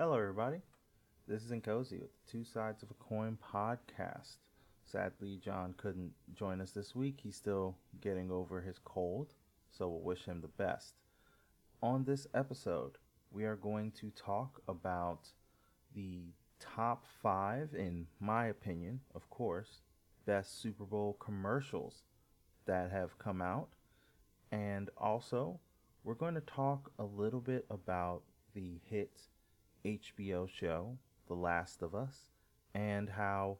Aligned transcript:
Hello, 0.00 0.16
everybody. 0.16 0.58
This 1.26 1.42
is 1.42 1.50
Nkosi 1.50 2.00
with 2.00 2.10
the 2.12 2.30
Two 2.30 2.44
Sides 2.44 2.84
of 2.84 2.90
a 2.92 2.94
Coin 3.02 3.36
podcast. 3.52 4.36
Sadly, 4.84 5.40
John 5.44 5.74
couldn't 5.76 6.12
join 6.36 6.60
us 6.60 6.70
this 6.70 6.94
week. 6.94 7.18
He's 7.20 7.34
still 7.34 7.76
getting 8.00 8.30
over 8.30 8.60
his 8.60 8.78
cold, 8.78 9.34
so 9.72 9.88
we'll 9.88 10.02
wish 10.02 10.24
him 10.24 10.40
the 10.40 10.46
best. 10.46 10.94
On 11.82 12.04
this 12.04 12.28
episode, 12.32 12.92
we 13.32 13.42
are 13.44 13.56
going 13.56 13.90
to 14.00 14.12
talk 14.12 14.62
about 14.68 15.30
the 15.96 16.26
top 16.60 17.04
five, 17.20 17.74
in 17.74 18.06
my 18.20 18.46
opinion, 18.46 19.00
of 19.16 19.28
course, 19.30 19.80
best 20.26 20.62
Super 20.62 20.84
Bowl 20.84 21.16
commercials 21.18 22.04
that 22.66 22.92
have 22.92 23.18
come 23.18 23.42
out. 23.42 23.70
And 24.52 24.90
also, 24.96 25.58
we're 26.04 26.14
going 26.14 26.34
to 26.34 26.40
talk 26.40 26.92
a 27.00 27.04
little 27.04 27.40
bit 27.40 27.66
about 27.68 28.22
the 28.54 28.78
hit 28.88 29.22
HBO 29.84 30.48
show, 30.48 30.98
The 31.26 31.34
Last 31.34 31.82
of 31.82 31.94
Us, 31.94 32.30
and 32.74 33.08
how 33.08 33.58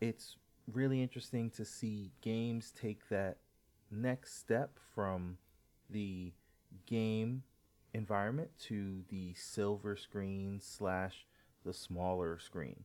it's 0.00 0.36
really 0.72 1.02
interesting 1.02 1.50
to 1.50 1.64
see 1.64 2.12
games 2.20 2.72
take 2.72 3.08
that 3.08 3.38
next 3.90 4.38
step 4.38 4.78
from 4.94 5.38
the 5.88 6.32
game 6.86 7.42
environment 7.92 8.50
to 8.58 9.02
the 9.08 9.34
silver 9.34 9.96
screen 9.96 10.60
slash 10.60 11.26
the 11.64 11.72
smaller 11.72 12.38
screen 12.38 12.84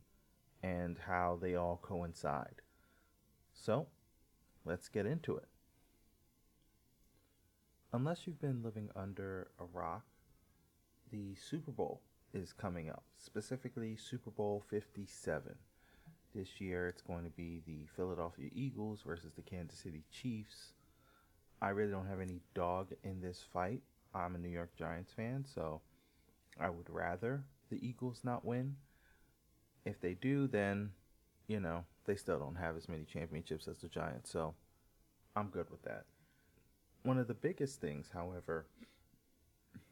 and 0.63 0.97
how 0.97 1.37
they 1.39 1.55
all 1.55 1.79
coincide. 1.81 2.61
So, 3.53 3.87
let's 4.65 4.89
get 4.89 5.05
into 5.05 5.37
it. 5.37 5.47
Unless 7.93 8.27
you've 8.27 8.41
been 8.41 8.63
living 8.63 8.89
under 8.95 9.47
a 9.59 9.65
rock, 9.65 10.05
the 11.11 11.35
Super 11.35 11.71
Bowl 11.71 12.01
is 12.35 12.51
coming 12.51 12.89
up, 12.89 13.03
specifically 13.17 13.95
Super 13.95 14.29
Bowl 14.29 14.63
57. 14.69 15.55
This 16.35 16.59
year 16.59 16.89
it's 16.89 17.01
going 17.01 17.23
to 17.23 17.29
be 17.29 17.61
the 17.65 17.87
Philadelphia 17.95 18.49
Eagles 18.53 19.01
versus 19.05 19.31
the 19.35 19.41
Kansas 19.41 19.79
City 19.79 20.03
Chiefs. 20.11 20.73
I 21.61 21.69
really 21.69 21.91
don't 21.91 22.07
have 22.07 22.19
any 22.19 22.41
dog 22.53 22.91
in 23.03 23.21
this 23.21 23.45
fight. 23.53 23.81
I'm 24.13 24.35
a 24.35 24.37
New 24.37 24.49
York 24.49 24.75
Giants 24.77 25.13
fan, 25.13 25.45
so 25.45 25.81
I 26.59 26.69
would 26.69 26.89
rather 26.89 27.45
the 27.71 27.85
Eagles 27.85 28.21
not 28.23 28.43
win. 28.43 28.75
If 29.85 30.01
they 30.01 30.13
do, 30.13 30.47
then, 30.47 30.91
you 31.47 31.61
know, 31.61 31.85
they 32.05 32.15
still 32.15 32.39
don't 32.39 32.55
have 32.55 32.75
as 32.75 32.89
many 32.89 33.05
championships 33.05 33.67
as 33.67 33.77
the 33.77 33.87
Giants, 33.87 34.29
so 34.29 34.55
I'm 35.37 35.47
good 35.47 35.69
with 35.69 35.83
that. 35.83 36.03
One 37.03 37.17
of 37.17 37.27
the 37.27 37.33
biggest 37.33 37.79
things, 37.79 38.09
however, 38.13 38.65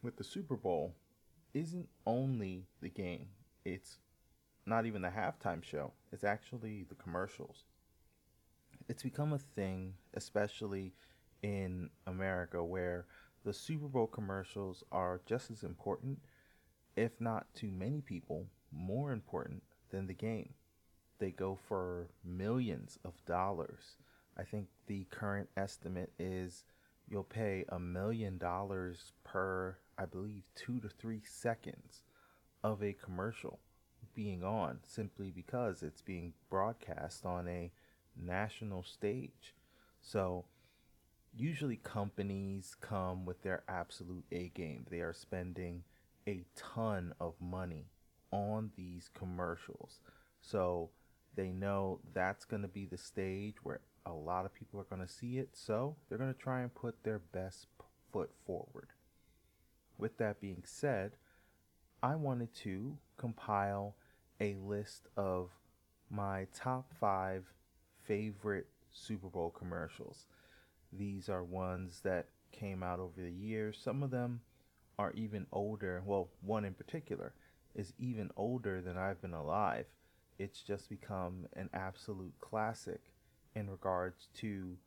with 0.02 0.18
the 0.18 0.24
Super 0.24 0.58
Bowl 0.58 0.94
isn't 1.54 1.88
only 2.06 2.68
the 2.82 2.90
game, 2.90 3.28
it's 3.66 3.98
not 4.66 4.86
even 4.86 5.02
the 5.02 5.10
halftime 5.10 5.64
show, 5.64 5.92
it's 6.12 6.24
actually 6.24 6.86
the 6.88 6.96
commercials. 6.96 7.66
It's 8.90 9.04
become 9.04 9.34
a 9.34 9.40
thing, 9.40 9.94
especially 10.14 10.94
in 11.42 11.90
America, 12.08 12.64
where 12.64 13.06
the 13.44 13.54
Super 13.54 13.88
Bowl 13.88 14.08
commercials 14.08 14.84
are 14.92 15.22
just 15.26 15.52
as 15.52 15.64
important, 15.64 16.20
if 16.96 17.20
not 17.20 17.48
to 17.56 17.72
many 17.72 18.02
people, 18.02 18.48
more 18.72 19.12
important 19.12 19.64
than 19.90 20.08
the 20.08 20.14
game. 20.14 20.54
They 21.20 21.32
go 21.32 21.58
for 21.68 22.10
millions 22.24 22.98
of 23.06 23.24
dollars. 23.26 23.98
I 24.38 24.44
think 24.44 24.68
the 24.88 25.06
current 25.12 25.50
estimate 25.56 26.12
is 26.18 26.66
you'll 27.08 27.24
pay 27.24 27.66
a 27.70 27.80
million 27.80 28.38
dollars 28.38 29.14
per, 29.24 29.78
I 29.98 30.06
believe, 30.06 30.44
two 30.56 30.80
to 30.80 30.90
three 30.90 31.22
seconds 31.26 32.02
of 32.64 32.82
a 32.82 32.94
commercial 32.94 33.60
being 34.16 34.44
on 34.44 34.80
simply 34.84 35.32
because 35.32 35.84
it's 35.84 36.02
being 36.02 36.34
broadcast 36.50 37.26
on 37.26 37.48
a 37.48 37.72
national 38.16 38.84
stage. 38.84 39.56
So, 40.02 40.46
usually 41.36 41.78
companies 41.78 42.76
come 42.80 43.26
with 43.26 43.42
their 43.42 43.64
absolute 43.68 44.26
A 44.32 44.50
game. 44.50 44.86
They 44.90 45.00
are 45.00 45.14
spending 45.14 45.84
a 46.28 46.46
ton 46.56 47.14
of 47.20 47.34
money 47.42 47.88
on 48.32 48.72
these 48.76 49.10
commercials. 49.14 50.00
So, 50.42 50.90
they 51.36 51.50
know 51.50 52.00
that's 52.14 52.46
going 52.46 52.62
to 52.62 52.68
be 52.68 52.86
the 52.86 52.98
stage 52.98 53.56
where 53.64 53.80
a 54.06 54.14
lot 54.14 54.46
of 54.46 54.54
people 54.54 54.80
are 54.80 54.84
going 54.84 55.02
to 55.02 55.12
see 55.12 55.38
it. 55.38 55.50
So, 55.54 55.96
they're 56.08 56.18
going 56.18 56.34
to 56.34 56.40
try 56.40 56.62
and 56.62 56.74
put 56.74 57.04
their 57.04 57.20
best 57.20 57.68
foot 58.12 58.32
forward. 58.46 58.90
With 59.98 60.18
that 60.18 60.42
being 60.42 60.64
said, 60.66 61.14
I 62.02 62.16
wanted 62.16 62.54
to 62.56 62.98
compile 63.18 63.96
a 64.40 64.56
list 64.56 65.08
of 65.16 65.52
my 66.10 66.48
top 66.54 66.92
five 67.00 67.46
favorite 68.04 68.68
Super 68.92 69.30
Bowl 69.30 69.50
commercials. 69.50 70.26
These 70.92 71.30
are 71.30 71.44
ones 71.44 72.02
that 72.04 72.28
came 72.52 72.84
out 72.84 73.00
over 73.00 73.22
the 73.22 73.32
years. 73.32 73.80
Some 73.82 74.04
of 74.04 74.12
them 74.12 74.42
are 75.00 75.12
even 75.14 75.48
older. 75.52 76.04
Well, 76.06 76.30
one 76.42 76.66
in 76.66 76.74
particular 76.74 77.34
is 77.76 77.94
even 77.98 78.30
older 78.36 78.82
than 78.82 78.98
I've 78.98 79.22
been 79.22 79.34
alive. 79.34 79.86
It's 80.38 80.62
just 80.62 80.90
become 80.90 81.48
an 81.54 81.70
absolute 81.74 82.34
classic 82.42 83.02
in 83.56 83.70
regards 83.70 84.28
to 84.36 84.78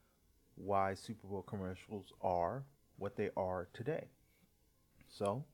why 0.56 0.94
Super 0.94 1.27
Bowl 1.27 1.43
commercials 1.43 2.12
are 2.21 2.65
what 2.99 3.17
they 3.17 3.31
are 3.37 3.69
today. 3.73 4.09
So, 5.09 5.44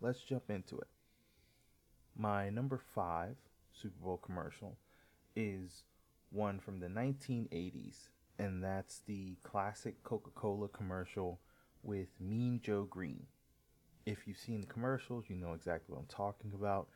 let's 0.00 0.20
jump 0.20 0.50
into 0.50 0.78
it. 0.78 0.88
My 2.16 2.48
number 2.50 2.80
five 2.94 3.36
Super 3.72 4.02
Bowl 4.02 4.16
commercial 4.16 4.78
is 5.34 5.84
one 6.30 6.58
from 6.58 6.80
the 6.80 6.88
1980s, 6.88 8.08
and 8.38 8.62
that's 8.62 9.00
the 9.06 9.36
classic 9.42 10.02
Coca 10.02 10.30
Cola 10.34 10.68
commercial 10.68 11.40
with 11.82 12.08
Mean 12.20 12.60
Joe 12.62 12.84
Greene. 12.84 13.26
If 14.06 14.26
you've 14.26 14.38
seen 14.38 14.60
the 14.60 14.66
commercials, 14.66 15.26
you 15.28 15.36
know 15.36 15.52
exactly 15.52 15.94
what 15.94 16.00
I'm 16.00 16.06
talking 16.06 16.52
about. 16.54 16.88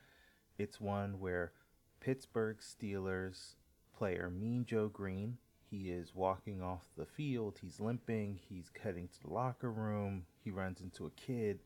It's 0.58 0.80
one 0.80 1.20
where 1.20 1.52
Pittsburgh 2.00 2.58
Steelers 2.58 3.54
player 3.96 4.30
Mean 4.30 4.64
Joe 4.64 4.88
Greene, 4.88 5.36
he 5.70 5.90
is 5.90 6.14
walking 6.14 6.62
off 6.62 6.86
the 6.96 7.06
field, 7.06 7.58
he's 7.60 7.78
limping, 7.78 8.40
he's 8.48 8.70
heading 8.82 9.08
to 9.08 9.22
the 9.22 9.32
locker 9.32 9.70
room, 9.70 10.24
he 10.42 10.50
runs 10.50 10.80
into 10.80 11.06
a 11.06 11.10
kid. 11.10 11.60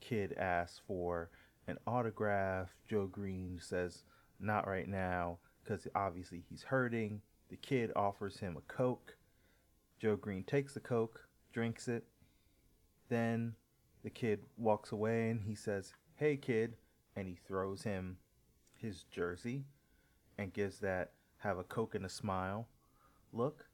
Kid 0.00 0.34
asks 0.38 0.80
for 0.86 1.30
an 1.66 1.78
autograph. 1.86 2.74
Joe 2.88 3.06
Greene 3.06 3.58
says, 3.60 4.04
Not 4.40 4.66
right 4.66 4.88
now, 4.88 5.38
because 5.62 5.86
obviously 5.94 6.42
he's 6.48 6.62
hurting. 6.62 7.20
The 7.48 7.56
kid 7.56 7.92
offers 7.94 8.38
him 8.38 8.56
a 8.56 8.72
Coke. 8.72 9.16
Joe 9.98 10.16
Greene 10.16 10.44
takes 10.44 10.74
the 10.74 10.80
Coke, 10.80 11.26
drinks 11.52 11.88
it. 11.88 12.04
Then 13.08 13.54
the 14.02 14.10
kid 14.10 14.40
walks 14.56 14.92
away 14.92 15.30
and 15.30 15.40
he 15.42 15.54
says, 15.54 15.94
Hey, 16.16 16.36
kid. 16.36 16.76
And 17.14 17.26
he 17.26 17.38
throws 17.46 17.82
him 17.82 18.18
his 18.74 19.04
jersey 19.04 19.64
and 20.38 20.52
gives 20.52 20.80
that 20.80 21.12
have 21.38 21.58
a 21.58 21.64
Coke 21.64 21.94
and 21.94 22.04
a 22.04 22.10
smile 22.10 22.68
look. 23.32 23.66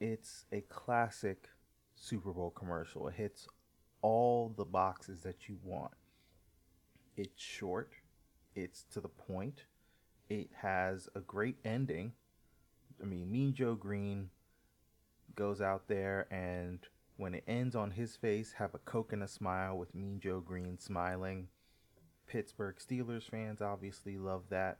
It's 0.00 0.44
a 0.52 0.60
classic 0.62 1.48
Super 1.94 2.32
Bowl 2.32 2.50
commercial. 2.50 3.08
It 3.08 3.14
hits 3.14 3.46
all 4.02 4.52
the 4.56 4.64
boxes 4.64 5.22
that 5.22 5.48
you 5.48 5.58
want. 5.62 5.92
It's 7.16 7.42
short, 7.42 7.92
it's 8.54 8.84
to 8.92 9.00
the 9.00 9.08
point, 9.08 9.64
it 10.28 10.48
has 10.62 11.08
a 11.14 11.20
great 11.20 11.56
ending. 11.64 12.12
I 13.02 13.06
mean, 13.06 13.30
Mean 13.30 13.52
Joe 13.52 13.74
Greene 13.74 14.30
goes 15.34 15.60
out 15.60 15.88
there 15.88 16.26
and 16.30 16.80
when 17.20 17.34
it 17.34 17.44
ends 17.46 17.76
on 17.76 17.90
his 17.90 18.16
face, 18.16 18.54
have 18.56 18.74
a 18.74 18.78
coke 18.78 19.12
and 19.12 19.22
a 19.22 19.28
smile 19.28 19.76
with 19.76 19.94
Mean 19.94 20.20
Joe 20.20 20.40
Greene 20.40 20.78
smiling. 20.78 21.48
Pittsburgh 22.26 22.76
Steelers 22.76 23.28
fans 23.28 23.60
obviously 23.60 24.16
love 24.16 24.44
that, 24.48 24.78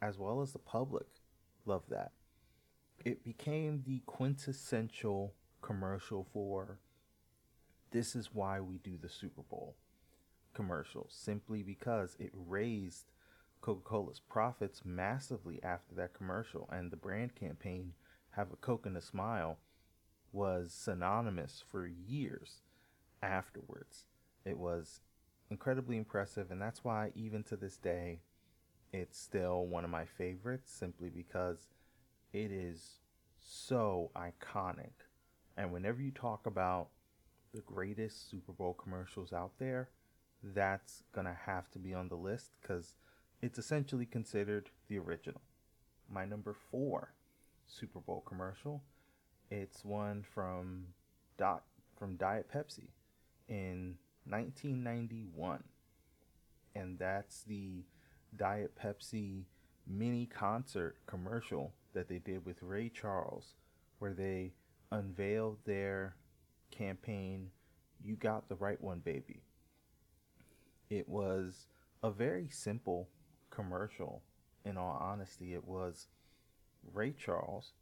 as 0.00 0.18
well 0.18 0.40
as 0.40 0.52
the 0.52 0.58
public 0.58 1.06
love 1.66 1.82
that. 1.90 2.12
It 3.04 3.22
became 3.22 3.82
the 3.86 4.00
quintessential 4.06 5.34
commercial 5.60 6.26
for 6.32 6.78
this 7.94 8.16
is 8.16 8.34
why 8.34 8.60
we 8.60 8.78
do 8.78 8.98
the 9.00 9.08
Super 9.08 9.42
Bowl 9.42 9.76
commercial, 10.52 11.06
simply 11.08 11.62
because 11.62 12.16
it 12.18 12.32
raised 12.34 13.12
Coca 13.60 13.82
Cola's 13.84 14.20
profits 14.28 14.82
massively 14.84 15.62
after 15.62 15.94
that 15.94 16.12
commercial, 16.12 16.68
and 16.72 16.90
the 16.90 16.96
brand 16.96 17.36
campaign, 17.36 17.92
Have 18.32 18.52
a 18.52 18.56
Coke 18.56 18.84
and 18.84 18.96
a 18.96 19.00
Smile, 19.00 19.58
was 20.32 20.72
synonymous 20.72 21.62
for 21.70 21.86
years 21.86 22.62
afterwards. 23.22 24.06
It 24.44 24.58
was 24.58 24.98
incredibly 25.48 25.96
impressive, 25.96 26.50
and 26.50 26.60
that's 26.60 26.82
why, 26.82 27.12
even 27.14 27.44
to 27.44 27.56
this 27.56 27.76
day, 27.76 28.18
it's 28.92 29.16
still 29.16 29.66
one 29.66 29.84
of 29.84 29.90
my 29.90 30.04
favorites 30.04 30.72
simply 30.72 31.10
because 31.10 31.68
it 32.32 32.50
is 32.50 32.98
so 33.38 34.10
iconic. 34.16 35.06
And 35.56 35.72
whenever 35.72 36.02
you 36.02 36.10
talk 36.10 36.46
about 36.46 36.88
the 37.54 37.60
greatest 37.60 38.30
Super 38.30 38.52
Bowl 38.52 38.74
commercials 38.74 39.32
out 39.32 39.52
there, 39.58 39.88
that's 40.42 41.04
going 41.14 41.26
to 41.26 41.36
have 41.46 41.70
to 41.70 41.78
be 41.78 41.94
on 41.94 42.08
the 42.08 42.16
list 42.16 42.50
because 42.60 42.94
it's 43.40 43.58
essentially 43.58 44.04
considered 44.04 44.68
the 44.88 44.98
original. 44.98 45.40
My 46.10 46.24
number 46.24 46.54
four 46.70 47.14
Super 47.66 48.00
Bowl 48.00 48.22
commercial. 48.26 48.82
It's 49.50 49.84
one 49.84 50.24
from 50.34 50.86
Dot 51.38 51.62
from 51.98 52.16
Diet 52.16 52.50
Pepsi 52.52 52.88
in 53.48 53.96
1991, 54.28 55.62
and 56.74 56.98
that's 56.98 57.42
the 57.42 57.84
Diet 58.36 58.72
Pepsi 58.76 59.44
mini 59.86 60.26
concert 60.26 60.96
commercial 61.06 61.72
that 61.92 62.08
they 62.08 62.18
did 62.18 62.44
with 62.44 62.62
Ray 62.62 62.88
Charles, 62.88 63.54
where 63.98 64.12
they 64.12 64.52
unveiled 64.90 65.58
their 65.64 66.16
campaign, 66.76 67.50
You 68.02 68.16
Got 68.16 68.48
the 68.48 68.56
Right 68.56 68.80
One, 68.80 68.98
Baby. 68.98 69.42
It 70.90 71.08
was 71.08 71.66
a 72.02 72.10
very 72.10 72.48
simple 72.50 73.08
commercial, 73.50 74.22
in 74.64 74.76
all 74.76 74.98
honesty. 75.00 75.54
It 75.54 75.66
was 75.66 76.08
Ray 76.92 77.12
Charles, 77.12 77.72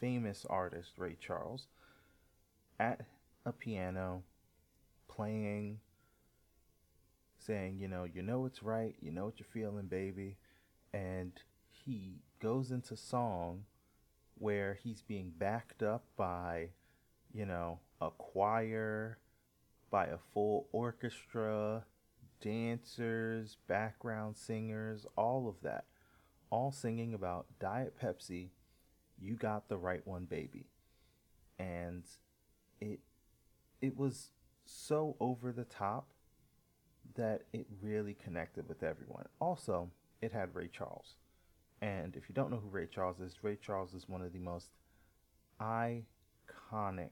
famous 0.00 0.44
artist 0.48 0.92
Ray 0.98 1.16
Charles, 1.20 1.66
at 2.78 3.02
a 3.44 3.52
piano 3.52 4.22
playing, 5.08 5.78
saying, 7.38 7.78
you 7.78 7.88
know, 7.88 8.04
you 8.04 8.22
know 8.22 8.46
it's 8.46 8.62
right, 8.62 8.94
you 9.00 9.10
know 9.10 9.24
what 9.24 9.38
you're 9.38 9.46
feeling, 9.52 9.86
baby. 9.86 10.36
And 10.92 11.32
he 11.68 12.20
goes 12.40 12.70
into 12.70 12.96
song 12.96 13.64
where 14.38 14.78
he's 14.82 15.02
being 15.02 15.32
backed 15.36 15.82
up 15.82 16.04
by, 16.16 16.68
you 17.32 17.46
know, 17.46 17.78
a 18.06 18.10
choir, 18.10 19.18
by 19.90 20.06
a 20.06 20.18
full 20.32 20.68
orchestra, 20.72 21.84
dancers, 22.40 23.56
background 23.68 24.36
singers, 24.36 25.06
all 25.16 25.48
of 25.48 25.54
that, 25.62 25.84
all 26.50 26.72
singing 26.72 27.14
about 27.14 27.46
Diet 27.60 27.94
Pepsi, 28.02 28.48
you 29.20 29.36
got 29.36 29.68
the 29.68 29.76
right 29.76 30.04
one, 30.06 30.24
baby. 30.24 30.66
And 31.58 32.04
it 32.80 33.00
it 33.80 33.96
was 33.96 34.30
so 34.64 35.16
over 35.20 35.52
the 35.52 35.64
top 35.64 36.08
that 37.14 37.42
it 37.52 37.66
really 37.80 38.14
connected 38.14 38.68
with 38.68 38.82
everyone. 38.82 39.26
Also, 39.40 39.90
it 40.20 40.32
had 40.32 40.54
Ray 40.54 40.68
Charles. 40.68 41.14
And 41.80 42.16
if 42.16 42.28
you 42.28 42.34
don't 42.34 42.50
know 42.50 42.60
who 42.62 42.68
Ray 42.68 42.86
Charles 42.86 43.20
is, 43.20 43.34
Ray 43.42 43.56
Charles 43.60 43.92
is 43.92 44.08
one 44.08 44.22
of 44.22 44.32
the 44.32 44.38
most 44.38 44.70
iconic 45.60 47.10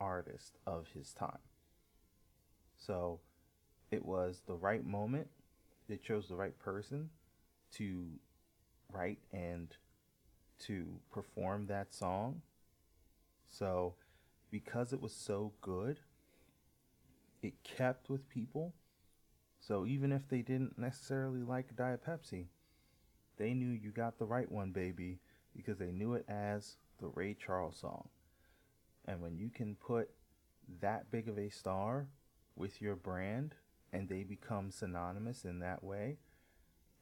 artists 0.00 0.52
of 0.66 0.86
his 0.94 1.12
time. 1.12 1.38
So 2.76 3.20
it 3.90 4.04
was 4.04 4.42
the 4.46 4.54
right 4.54 4.84
moment. 4.84 5.28
They 5.88 5.96
chose 5.96 6.28
the 6.28 6.36
right 6.36 6.58
person 6.58 7.10
to 7.74 8.06
write 8.92 9.18
and 9.32 9.68
to 10.60 10.86
perform 11.10 11.66
that 11.66 11.94
song. 11.94 12.42
So 13.48 13.94
because 14.50 14.92
it 14.92 15.00
was 15.00 15.12
so 15.12 15.52
good, 15.60 15.98
it 17.42 17.62
kept 17.62 18.08
with 18.08 18.28
people. 18.28 18.74
So 19.60 19.86
even 19.86 20.12
if 20.12 20.28
they 20.28 20.42
didn't 20.42 20.78
necessarily 20.78 21.42
like 21.42 21.76
Diet 21.76 22.04
Pepsi, 22.06 22.46
they 23.36 23.54
knew 23.54 23.70
you 23.70 23.90
got 23.90 24.18
the 24.18 24.24
right 24.24 24.50
one, 24.50 24.72
baby, 24.72 25.20
because 25.54 25.78
they 25.78 25.92
knew 25.92 26.14
it 26.14 26.24
as 26.28 26.76
the 27.00 27.08
Ray 27.08 27.34
Charles 27.34 27.78
song. 27.80 28.08
And 29.08 29.22
when 29.22 29.38
you 29.38 29.48
can 29.48 29.74
put 29.74 30.10
that 30.82 31.10
big 31.10 31.30
of 31.30 31.38
a 31.38 31.48
star 31.48 32.08
with 32.56 32.82
your 32.82 32.94
brand 32.94 33.54
and 33.90 34.06
they 34.06 34.22
become 34.22 34.70
synonymous 34.70 35.46
in 35.46 35.60
that 35.60 35.82
way, 35.82 36.18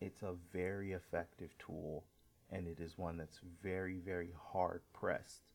it's 0.00 0.23
a 0.23 0.35
very 0.53 0.93
effective 0.93 1.50
tool 1.58 2.05
and 2.49 2.69
it 2.69 2.79
is 2.79 2.97
one 2.97 3.17
that's 3.17 3.41
very, 3.61 3.99
very 3.99 4.31
hard 4.53 4.82
pressed 4.93 5.50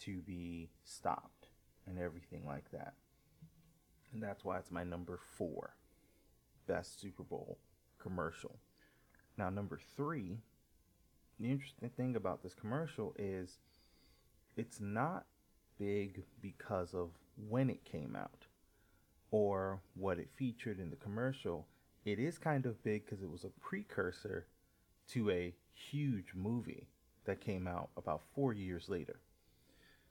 to 0.00 0.18
be 0.18 0.68
stopped 0.84 1.48
and 1.86 1.98
everything 1.98 2.44
like 2.46 2.70
that. 2.70 2.92
And 4.12 4.22
that's 4.22 4.44
why 4.44 4.58
it's 4.58 4.70
my 4.70 4.84
number 4.84 5.18
four 5.38 5.74
best 6.66 7.00
Super 7.00 7.22
Bowl 7.22 7.56
commercial. 7.98 8.58
Now, 9.38 9.48
number 9.48 9.80
three, 9.96 10.36
the 11.40 11.50
interesting 11.50 11.88
thing 11.88 12.14
about 12.14 12.42
this 12.42 12.52
commercial 12.52 13.14
is 13.18 13.56
it's 14.54 14.80
not 14.80 15.24
big 15.78 16.22
because 16.40 16.94
of 16.94 17.10
when 17.48 17.70
it 17.70 17.84
came 17.84 18.16
out 18.16 18.46
or 19.30 19.80
what 19.94 20.18
it 20.18 20.28
featured 20.36 20.80
in 20.80 20.90
the 20.90 20.96
commercial. 20.96 21.66
It 22.04 22.18
is 22.18 22.38
kind 22.38 22.66
of 22.66 22.82
big 22.82 23.04
because 23.04 23.22
it 23.22 23.30
was 23.30 23.44
a 23.44 23.60
precursor 23.60 24.46
to 25.08 25.30
a 25.30 25.54
huge 25.72 26.32
movie 26.34 26.88
that 27.24 27.40
came 27.40 27.68
out 27.68 27.90
about 27.96 28.22
four 28.34 28.52
years 28.52 28.88
later. 28.88 29.20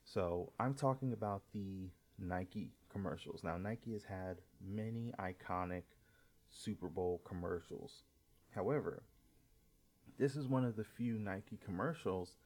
So 0.03 0.51
I'm 0.59 0.73
talking 0.73 1.13
about 1.13 1.41
the 1.53 1.89
Nike 2.19 2.71
commercials. 2.91 3.43
Now, 3.43 3.57
Nike 3.57 3.93
has 3.93 4.03
had 4.03 4.37
many 4.65 5.13
iconic 5.19 5.83
Super 6.49 6.87
Bowl 6.87 7.21
commercials. 7.25 8.03
However, 8.51 9.03
this 10.17 10.35
is 10.35 10.47
one 10.47 10.65
of 10.65 10.75
the 10.75 10.83
few 10.83 11.19
Nike 11.19 11.59
commercials 11.63 12.37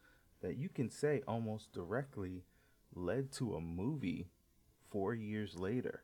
that 0.42 0.58
you 0.58 0.70
can 0.70 0.90
say 0.90 1.22
almost 1.28 1.72
directly 1.72 2.44
led 2.96 3.32
to 3.34 3.56
a 3.56 3.62
movie 3.62 4.28
four 4.90 5.14
years 5.14 5.56
later. 5.56 6.04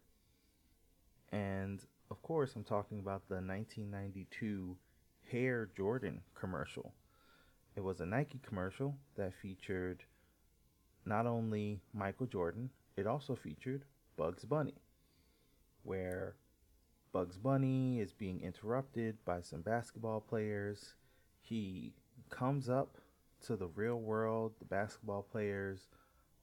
And 1.31 1.83
of 2.09 2.21
course, 2.21 2.55
I'm 2.55 2.63
talking 2.63 2.99
about 2.99 3.27
the 3.27 3.35
1992 3.35 4.77
Air 5.31 5.69
Jordan 5.75 6.21
commercial. 6.33 6.93
It 7.75 7.83
was 7.83 7.99
a 7.99 8.05
Nike 8.05 8.39
commercial 8.45 8.97
that 9.15 9.33
featured 9.33 10.03
not 11.05 11.25
only 11.25 11.81
Michael 11.93 12.25
Jordan, 12.25 12.69
it 12.95 13.05
also 13.05 13.35
featured 13.35 13.83
Bugs 14.15 14.45
Bunny, 14.45 14.81
where 15.83 16.35
Bugs 17.11 17.37
Bunny 17.37 17.99
is 17.99 18.13
being 18.13 18.41
interrupted 18.41 19.17
by 19.25 19.41
some 19.41 19.61
basketball 19.61 20.21
players. 20.21 20.95
He 21.41 21.93
comes 22.29 22.69
up 22.69 22.97
to 23.45 23.55
the 23.55 23.67
real 23.67 23.99
world. 23.99 24.53
The 24.59 24.65
basketball 24.65 25.23
players 25.23 25.87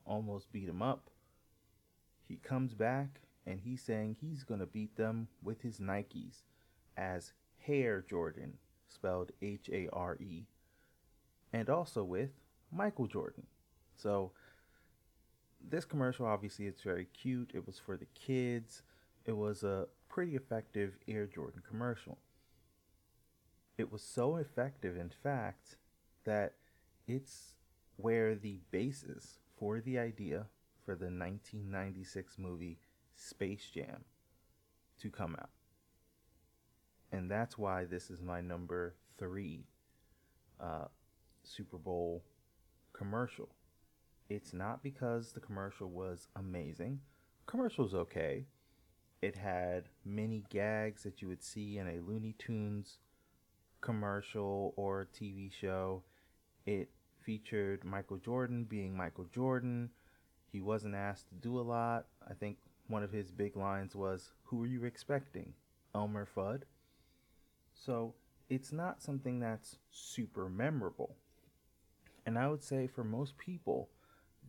almost 0.06 0.52
beat 0.52 0.68
him 0.68 0.82
up. 0.82 1.10
He 2.28 2.36
comes 2.36 2.74
back 2.74 3.20
and 3.46 3.60
he's 3.60 3.82
saying 3.82 4.16
he's 4.20 4.44
going 4.44 4.60
to 4.60 4.66
beat 4.66 4.96
them 4.96 5.28
with 5.42 5.62
his 5.62 5.78
Nikes 5.78 6.42
as 6.96 7.32
Air 7.66 8.04
Jordan, 8.08 8.54
spelled 8.88 9.32
H 9.42 9.68
A 9.72 9.88
R 9.92 10.16
E, 10.20 10.46
and 11.52 11.68
also 11.68 12.04
with 12.04 12.30
Michael 12.72 13.06
Jordan. 13.06 13.46
So 13.96 14.32
this 15.66 15.84
commercial 15.84 16.26
obviously 16.26 16.66
it's 16.66 16.82
very 16.82 17.06
cute. 17.06 17.50
It 17.54 17.66
was 17.66 17.78
for 17.78 17.96
the 17.96 18.06
kids. 18.14 18.82
It 19.24 19.36
was 19.36 19.62
a 19.62 19.86
pretty 20.08 20.36
effective 20.36 20.98
Air 21.08 21.26
Jordan 21.26 21.62
commercial. 21.68 22.18
It 23.76 23.90
was 23.90 24.02
so 24.02 24.36
effective 24.36 24.96
in 24.96 25.10
fact 25.22 25.76
that 26.24 26.54
it's 27.06 27.54
where 27.96 28.34
the 28.34 28.60
basis 28.70 29.38
for 29.58 29.80
the 29.80 29.98
idea 29.98 30.46
for 30.84 30.94
the 30.94 31.06
1996 31.06 32.38
movie 32.38 32.78
Space 33.14 33.70
Jam 33.72 34.04
to 35.00 35.10
come 35.10 35.36
out. 35.40 35.50
And 37.12 37.30
that's 37.30 37.56
why 37.56 37.84
this 37.84 38.10
is 38.10 38.20
my 38.20 38.40
number 38.40 38.96
three 39.18 39.66
uh, 40.60 40.86
Super 41.42 41.78
Bowl 41.78 42.24
commercial. 42.92 43.48
It's 44.28 44.52
not 44.52 44.82
because 44.82 45.32
the 45.32 45.40
commercial 45.40 45.90
was 45.90 46.28
amazing. 46.36 47.00
Commercial's 47.46 47.94
okay. 47.94 48.46
It 49.22 49.36
had 49.36 49.84
many 50.04 50.44
gags 50.50 51.02
that 51.04 51.22
you 51.22 51.28
would 51.28 51.42
see 51.42 51.78
in 51.78 51.86
a 51.88 52.00
Looney 52.00 52.34
Tunes 52.38 52.98
commercial 53.80 54.72
or 54.76 55.08
TV 55.14 55.52
show. 55.52 56.02
It 56.66 56.90
featured 57.24 57.84
Michael 57.84 58.18
Jordan 58.18 58.64
being 58.64 58.96
Michael 58.96 59.26
Jordan. 59.32 59.90
He 60.52 60.60
wasn't 60.60 60.94
asked 60.94 61.28
to 61.28 61.34
do 61.34 61.58
a 61.58 61.62
lot. 61.62 62.06
I 62.28 62.34
think 62.34 62.58
one 62.86 63.02
of 63.02 63.12
his 63.12 63.30
big 63.30 63.56
lines 63.56 63.94
was, 63.94 64.30
Who 64.44 64.62
are 64.62 64.66
you 64.66 64.84
expecting? 64.84 65.54
Elmer 65.94 66.26
Fudd. 66.36 66.62
So 67.74 68.14
it's 68.48 68.72
not 68.72 69.02
something 69.02 69.40
that's 69.40 69.76
super 69.90 70.48
memorable. 70.48 71.16
And 72.26 72.38
I 72.38 72.48
would 72.48 72.62
say 72.62 72.86
for 72.86 73.04
most 73.04 73.36
people, 73.38 73.88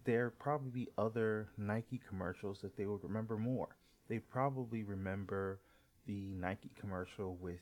there 0.05 0.29
probably 0.29 0.71
be 0.71 0.87
other 0.97 1.49
Nike 1.57 1.99
commercials 2.07 2.61
that 2.61 2.77
they 2.77 2.85
would 2.85 3.03
remember 3.03 3.37
more. 3.37 3.75
They 4.07 4.19
probably 4.19 4.83
remember 4.83 5.59
the 6.05 6.33
Nike 6.35 6.71
commercial 6.79 7.35
with 7.35 7.61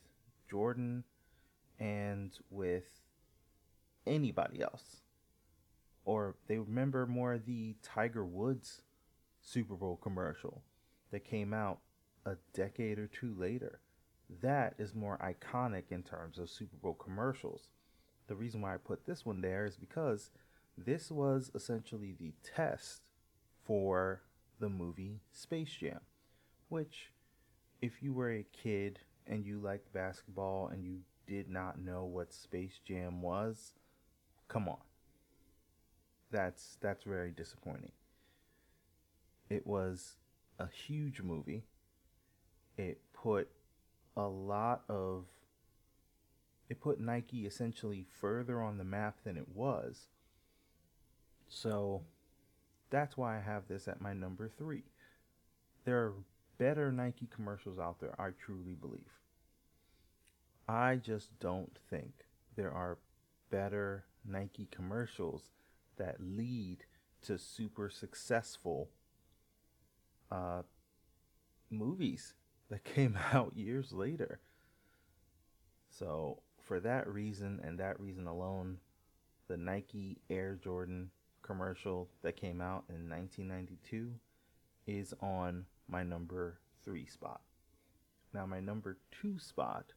Jordan 0.49 1.03
and 1.79 2.37
with 2.49 2.83
anybody 4.05 4.61
else. 4.61 5.02
Or 6.05 6.35
they 6.47 6.57
remember 6.57 7.05
more 7.05 7.37
the 7.37 7.75
Tiger 7.81 8.25
Woods 8.25 8.81
Super 9.41 9.75
Bowl 9.75 9.97
commercial 10.01 10.61
that 11.11 11.23
came 11.23 11.53
out 11.53 11.79
a 12.25 12.35
decade 12.53 12.99
or 12.99 13.07
two 13.07 13.33
later. 13.37 13.79
That 14.41 14.73
is 14.77 14.95
more 14.95 15.17
iconic 15.17 15.91
in 15.91 16.03
terms 16.03 16.37
of 16.39 16.49
Super 16.49 16.77
Bowl 16.77 16.93
commercials. 16.93 17.69
The 18.27 18.35
reason 18.35 18.61
why 18.61 18.73
I 18.73 18.77
put 18.77 19.05
this 19.05 19.25
one 19.25 19.41
there 19.41 19.65
is 19.65 19.75
because 19.75 20.29
this 20.77 21.11
was 21.11 21.51
essentially 21.53 22.15
the 22.17 22.33
test 22.43 23.01
for 23.65 24.21
the 24.59 24.69
movie 24.69 25.19
Space 25.31 25.71
Jam, 25.71 25.99
which, 26.69 27.11
if 27.81 28.01
you 28.01 28.13
were 28.13 28.31
a 28.31 28.45
kid 28.53 28.99
and 29.27 29.45
you 29.45 29.59
liked 29.59 29.93
basketball 29.93 30.67
and 30.67 30.83
you 30.83 30.99
did 31.27 31.49
not 31.49 31.79
know 31.79 32.05
what 32.05 32.33
Space 32.33 32.79
Jam 32.85 33.21
was, 33.21 33.73
come 34.47 34.67
on. 34.67 34.77
That's 36.33 36.77
that's 36.81 37.03
very 37.03 37.29
disappointing. 37.29 37.91
It 39.51 39.67
was 39.67 40.15
a 40.57 40.67
huge 40.67 41.21
movie. 41.21 41.63
It 42.75 42.99
put 43.13 43.49
a 44.17 44.27
lot 44.27 44.81
of 44.89 45.25
it 46.69 46.81
put 46.81 46.99
Nike 46.99 47.45
essentially 47.45 48.07
further 48.19 48.63
on 48.63 48.79
the 48.79 48.83
map 48.83 49.17
than 49.23 49.37
it 49.37 49.47
was. 49.53 50.07
So 51.47 52.01
that's 52.89 53.15
why 53.15 53.37
I 53.37 53.41
have 53.41 53.67
this 53.67 53.87
at 53.87 54.01
my 54.01 54.13
number 54.13 54.49
3. 54.57 54.81
There 55.85 55.99
are 55.99 56.13
better 56.57 56.91
Nike 56.91 57.27
commercials 57.31 57.77
out 57.77 57.99
there, 57.99 58.19
I 58.19 58.29
truly 58.43 58.73
believe. 58.73 59.19
I 60.67 60.95
just 60.95 61.37
don't 61.39 61.77
think 61.91 62.25
there 62.55 62.71
are 62.71 62.97
better 63.51 64.05
Nike 64.25 64.67
commercials 64.71 65.51
that 65.97 66.17
lead 66.19 66.85
to 67.23 67.37
super 67.37 67.89
successful 67.89 68.89
uh, 70.31 70.63
movies 71.69 72.33
that 72.69 72.83
came 72.95 73.17
out 73.33 73.55
years 73.55 73.91
later. 73.91 74.39
So, 75.89 76.41
for 76.59 76.79
that 76.79 77.07
reason 77.07 77.59
and 77.63 77.79
that 77.79 77.99
reason 77.99 78.25
alone, 78.25 78.77
the 79.47 79.57
Nike 79.57 80.17
Air 80.29 80.57
Jordan 80.63 81.11
commercial 81.43 82.09
that 82.23 82.37
came 82.37 82.61
out 82.61 82.85
in 82.89 83.09
1992 83.09 84.13
is 84.87 85.13
on 85.21 85.65
my 85.87 86.01
number 86.01 86.59
three 86.83 87.05
spot. 87.05 87.41
Now, 88.33 88.45
my 88.45 88.59
number 88.59 88.97
two 89.11 89.37
spot 89.37 89.93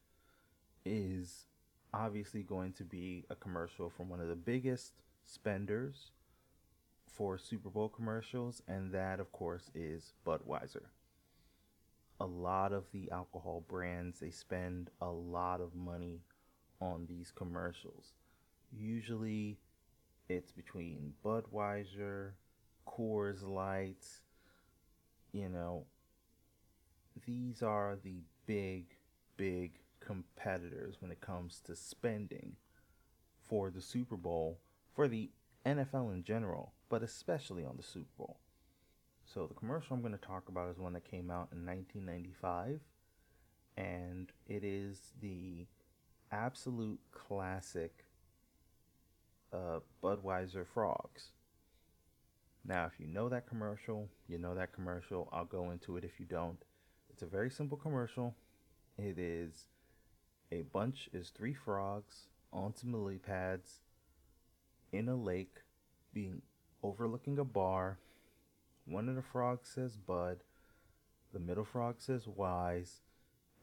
is 0.85 1.45
obviously 1.93 2.43
going 2.43 2.73
to 2.73 2.83
be 2.83 3.25
a 3.29 3.35
commercial 3.35 3.89
from 3.89 4.09
one 4.09 4.21
of 4.21 4.27
the 4.27 4.35
biggest 4.35 4.93
spenders 5.27 6.11
for 7.05 7.37
Super 7.37 7.69
Bowl 7.69 7.89
commercials, 7.89 8.61
and 8.67 8.91
that, 8.93 9.19
of 9.19 9.31
course, 9.31 9.69
is 9.75 10.13
Budweiser. 10.25 10.85
A 12.19 12.25
lot 12.25 12.73
of 12.73 12.85
the 12.91 13.11
alcohol 13.11 13.63
brands 13.67 14.19
they 14.19 14.31
spend 14.31 14.89
a 15.01 15.09
lot 15.09 15.61
of 15.61 15.75
money 15.75 16.21
on 16.81 17.05
these 17.07 17.31
commercials. 17.31 18.13
Usually, 18.71 19.59
it's 20.29 20.51
between 20.51 21.13
Budweiser, 21.23 22.31
Coors 22.87 23.47
Light, 23.47 24.05
you 25.31 25.49
know, 25.49 25.85
these 27.25 27.61
are 27.61 27.97
the 28.03 28.21
big, 28.45 28.85
big 29.35 29.73
competitors 29.99 30.95
when 30.99 31.11
it 31.11 31.21
comes 31.21 31.61
to 31.65 31.75
spending 31.75 32.55
for 33.47 33.69
the 33.69 33.81
Super 33.81 34.15
Bowl, 34.15 34.59
for 34.97 35.07
the 35.07 35.29
NFL 35.63 36.11
in 36.11 36.23
general, 36.23 36.73
but 36.89 37.03
especially 37.03 37.63
on 37.63 37.77
the 37.77 37.83
Super 37.83 38.09
Bowl. 38.17 38.39
So, 39.31 39.45
the 39.45 39.53
commercial 39.53 39.95
I'm 39.95 40.01
going 40.01 40.17
to 40.17 40.17
talk 40.17 40.49
about 40.49 40.71
is 40.71 40.79
one 40.79 40.93
that 40.93 41.09
came 41.09 41.29
out 41.29 41.49
in 41.51 41.67
1995, 41.67 42.79
and 43.77 44.31
it 44.47 44.63
is 44.63 45.11
the 45.21 45.67
absolute 46.31 46.99
classic 47.11 48.05
uh, 49.53 49.81
Budweiser 50.03 50.65
frogs. 50.65 51.27
Now, 52.65 52.85
if 52.85 52.99
you 52.99 53.05
know 53.05 53.29
that 53.29 53.47
commercial, 53.47 54.09
you 54.27 54.39
know 54.39 54.55
that 54.55 54.73
commercial. 54.73 55.29
I'll 55.31 55.45
go 55.45 55.69
into 55.69 55.97
it 55.97 56.05
if 56.05 56.19
you 56.19 56.25
don't. 56.25 56.63
It's 57.11 57.21
a 57.21 57.27
very 57.27 57.51
simple 57.51 57.77
commercial. 57.77 58.33
It 58.97 59.19
is 59.19 59.67
a 60.51 60.63
bunch 60.63 61.07
is 61.13 61.29
three 61.29 61.53
frogs 61.53 62.29
on 62.51 62.75
some 62.75 62.93
lily 62.93 63.19
pads 63.19 63.81
in 64.97 65.07
a 65.07 65.15
lake 65.15 65.61
being 66.13 66.41
overlooking 66.83 67.37
a 67.37 67.43
bar. 67.43 67.99
One 68.85 69.07
of 69.09 69.15
the 69.15 69.21
frogs 69.21 69.69
says 69.69 69.95
Bud, 69.97 70.39
the 71.33 71.39
middle 71.39 71.65
frog 71.65 71.95
says 71.99 72.27
Wise, 72.27 73.01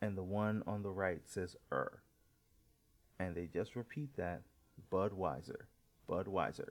and 0.00 0.16
the 0.16 0.22
one 0.22 0.62
on 0.66 0.82
the 0.82 0.90
right 0.90 1.22
says 1.26 1.56
Er. 1.72 2.02
And 3.18 3.34
they 3.34 3.46
just 3.46 3.74
repeat 3.74 4.16
that 4.16 4.42
Budweiser, 4.92 5.66
Budweiser. 6.08 6.70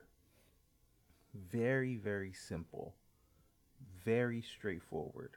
Very, 1.34 1.96
very 1.96 2.32
simple, 2.32 2.94
very 4.04 4.40
straightforward, 4.40 5.32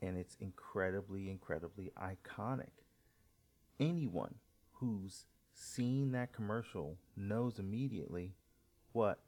and 0.00 0.16
it's 0.16 0.36
incredibly, 0.40 1.28
incredibly 1.30 1.90
iconic 2.00 2.70
anyone 3.80 4.34
who's 4.74 5.24
seen 5.58 6.12
that 6.12 6.32
commercial 6.32 6.96
knows 7.16 7.58
immediately 7.58 8.34
what 8.92 9.20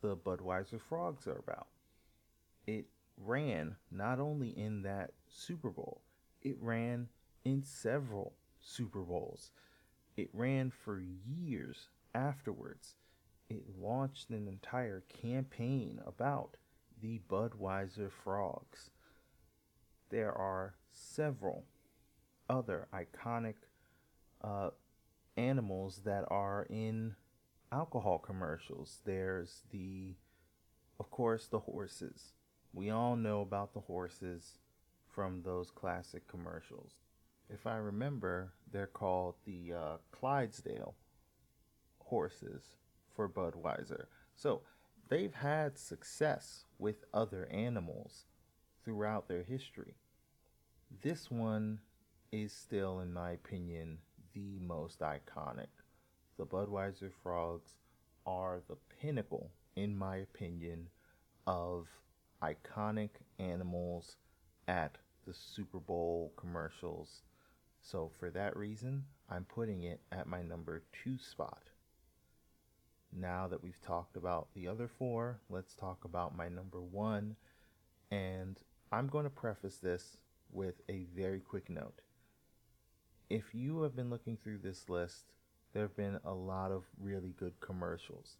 the 0.00 0.16
Budweiser 0.16 0.80
frogs 0.80 1.26
are 1.26 1.38
about. 1.38 1.66
It 2.66 2.86
ran 3.16 3.76
not 3.90 4.20
only 4.20 4.50
in 4.50 4.82
that 4.82 5.10
Super 5.28 5.70
Bowl, 5.70 6.02
it 6.42 6.56
ran 6.60 7.08
in 7.44 7.62
several 7.62 8.34
Super 8.60 9.00
Bowls. 9.00 9.50
It 10.16 10.30
ran 10.32 10.70
for 10.70 11.00
years 11.00 11.88
afterwards. 12.14 12.96
It 13.48 13.62
launched 13.78 14.30
an 14.30 14.46
entire 14.46 15.02
campaign 15.08 16.00
about 16.06 16.56
the 17.02 17.20
Budweiser 17.28 18.10
frogs. 18.10 18.90
There 20.10 20.32
are 20.32 20.74
several 20.92 21.64
other 22.48 22.88
iconic 22.92 23.54
uh, 24.42 24.70
animals 25.40 26.02
that 26.04 26.24
are 26.28 26.66
in 26.68 27.14
alcohol 27.72 28.18
commercials. 28.18 29.00
There's 29.04 29.62
the, 29.70 30.14
of 30.98 31.10
course, 31.10 31.46
the 31.46 31.60
horses. 31.60 32.32
We 32.72 32.90
all 32.90 33.16
know 33.16 33.40
about 33.40 33.72
the 33.72 33.80
horses 33.80 34.58
from 35.08 35.42
those 35.42 35.70
classic 35.70 36.28
commercials. 36.28 36.92
If 37.48 37.66
I 37.66 37.76
remember, 37.76 38.52
they're 38.70 38.86
called 38.86 39.34
the 39.44 39.72
uh, 39.72 39.96
Clydesdale 40.12 40.94
horses 41.98 42.62
for 43.14 43.28
Budweiser. 43.28 44.04
So 44.36 44.62
they've 45.08 45.34
had 45.34 45.78
success 45.78 46.66
with 46.78 47.04
other 47.12 47.48
animals 47.50 48.26
throughout 48.84 49.28
their 49.28 49.42
history. 49.42 49.94
This 51.02 51.30
one 51.30 51.80
is 52.30 52.52
still, 52.52 53.00
in 53.00 53.12
my 53.12 53.32
opinion, 53.32 53.98
the 54.40 54.58
most 54.64 55.00
iconic. 55.00 55.68
The 56.38 56.46
Budweiser 56.46 57.10
frogs 57.22 57.72
are 58.26 58.60
the 58.68 58.76
pinnacle, 59.00 59.50
in 59.76 59.96
my 59.96 60.16
opinion, 60.16 60.88
of 61.46 61.88
iconic 62.42 63.10
animals 63.38 64.16
at 64.68 64.96
the 65.26 65.34
Super 65.34 65.78
Bowl 65.78 66.32
commercials. 66.36 67.22
So, 67.82 68.10
for 68.18 68.30
that 68.30 68.56
reason, 68.56 69.04
I'm 69.28 69.44
putting 69.44 69.84
it 69.84 70.00
at 70.12 70.26
my 70.26 70.42
number 70.42 70.82
two 71.02 71.18
spot. 71.18 71.70
Now 73.12 73.48
that 73.48 73.62
we've 73.62 73.80
talked 73.80 74.16
about 74.16 74.48
the 74.54 74.68
other 74.68 74.88
four, 74.88 75.40
let's 75.48 75.74
talk 75.74 76.04
about 76.04 76.36
my 76.36 76.48
number 76.48 76.80
one. 76.80 77.36
And 78.10 78.58
I'm 78.92 79.08
going 79.08 79.24
to 79.24 79.30
preface 79.30 79.76
this 79.76 80.18
with 80.52 80.80
a 80.88 81.06
very 81.14 81.40
quick 81.40 81.68
note 81.68 82.00
if 83.30 83.54
you 83.54 83.82
have 83.82 83.94
been 83.94 84.10
looking 84.10 84.36
through 84.36 84.58
this 84.58 84.88
list, 84.88 85.32
there 85.72 85.82
have 85.82 85.96
been 85.96 86.18
a 86.24 86.34
lot 86.34 86.72
of 86.72 86.82
really 87.00 87.32
good 87.38 87.60
commercials. 87.60 88.36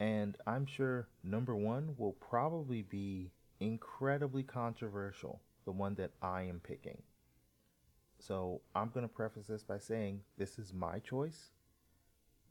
And 0.00 0.36
I'm 0.44 0.66
sure 0.66 1.06
number 1.22 1.54
one 1.54 1.94
will 1.96 2.12
probably 2.12 2.82
be 2.82 3.30
incredibly 3.60 4.42
controversial, 4.42 5.40
the 5.64 5.70
one 5.70 5.94
that 5.94 6.10
I 6.20 6.42
am 6.42 6.60
picking. 6.60 7.00
So 8.18 8.60
I'm 8.74 8.90
going 8.90 9.06
to 9.06 9.14
preface 9.14 9.46
this 9.46 9.62
by 9.62 9.78
saying 9.78 10.20
this 10.36 10.58
is 10.58 10.72
my 10.74 10.98
choice. 10.98 11.50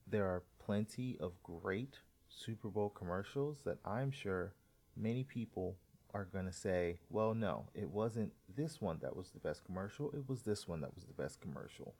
There 0.07 0.25
are 0.25 0.43
plenty 0.65 1.17
of 1.19 1.33
great 1.43 1.95
Super 2.29 2.69
Bowl 2.69 2.89
commercials 2.89 3.59
that 3.65 3.79
I'm 3.83 4.11
sure 4.11 4.53
many 4.95 5.23
people 5.25 5.75
are 6.13 6.25
going 6.25 6.45
to 6.45 6.51
say, 6.51 6.99
well, 7.09 7.33
no, 7.33 7.67
it 7.73 7.89
wasn't 7.89 8.33
this 8.55 8.81
one 8.81 8.99
that 9.01 9.15
was 9.15 9.31
the 9.31 9.39
best 9.39 9.63
commercial. 9.65 10.11
It 10.11 10.27
was 10.27 10.41
this 10.41 10.67
one 10.67 10.81
that 10.81 10.93
was 10.95 11.05
the 11.05 11.21
best 11.21 11.41
commercial. 11.41 11.95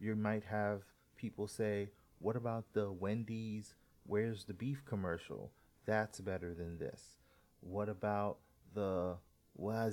You 0.00 0.16
might 0.16 0.44
have 0.44 0.82
people 1.16 1.46
say, 1.46 1.88
what 2.18 2.36
about 2.36 2.64
the 2.72 2.90
Wendy's 2.90 3.74
Where's 4.04 4.44
the 4.44 4.54
Beef 4.54 4.84
commercial? 4.84 5.52
That's 5.86 6.20
better 6.20 6.54
than 6.54 6.78
this. 6.78 7.18
What 7.60 7.88
about 7.88 8.38
the 8.74 9.16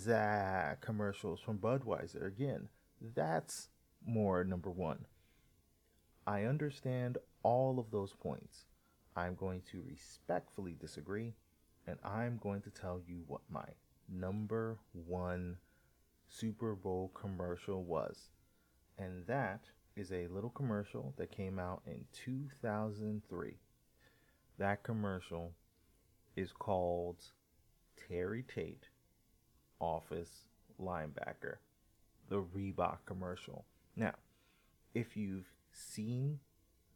that 0.06 0.82
commercials 0.82 1.40
from 1.40 1.60
Budweiser. 1.60 2.26
Again, 2.26 2.70
that's 3.16 3.70
more 4.06 4.44
number 4.44 4.72
one. 4.72 5.06
I 6.26 6.44
understand 6.44 7.18
all 7.44 7.80
of 7.80 7.92
those 7.92 8.14
points. 8.14 8.66
I'm 9.16 9.36
going 9.36 9.62
to 9.72 9.84
respectfully 9.86 10.76
disagree, 10.80 11.34
and 11.89 11.98
I'm 12.03 12.39
going 12.41 12.62
to 12.62 12.69
tell 12.69 13.01
you 13.08 13.24
what 13.27 13.41
my 13.50 13.65
number 14.08 14.77
one 14.93 15.58
Super 16.27 16.75
Bowl 16.75 17.12
commercial 17.19 17.84
was. 17.84 18.29
And 19.00 19.25
that 19.25 19.62
is 19.96 20.12
a 20.12 20.27
little 20.27 20.51
commercial 20.51 21.13
that 21.17 21.31
came 21.31 21.58
out 21.58 21.81
in 21.88 22.05
2003. 22.13 23.55
That 24.60 24.84
commercial 24.84 25.53
is 26.36 26.51
called 26.51 27.17
Terry 28.08 28.43
Tate 28.43 28.89
Office 29.79 30.46
Linebacker, 30.79 31.55
the 32.29 32.41
Reebok 32.41 33.00
commercial. 33.08 33.65
Now, 33.96 34.13
if 34.93 35.17
you've 35.17 35.51
seen 35.72 36.39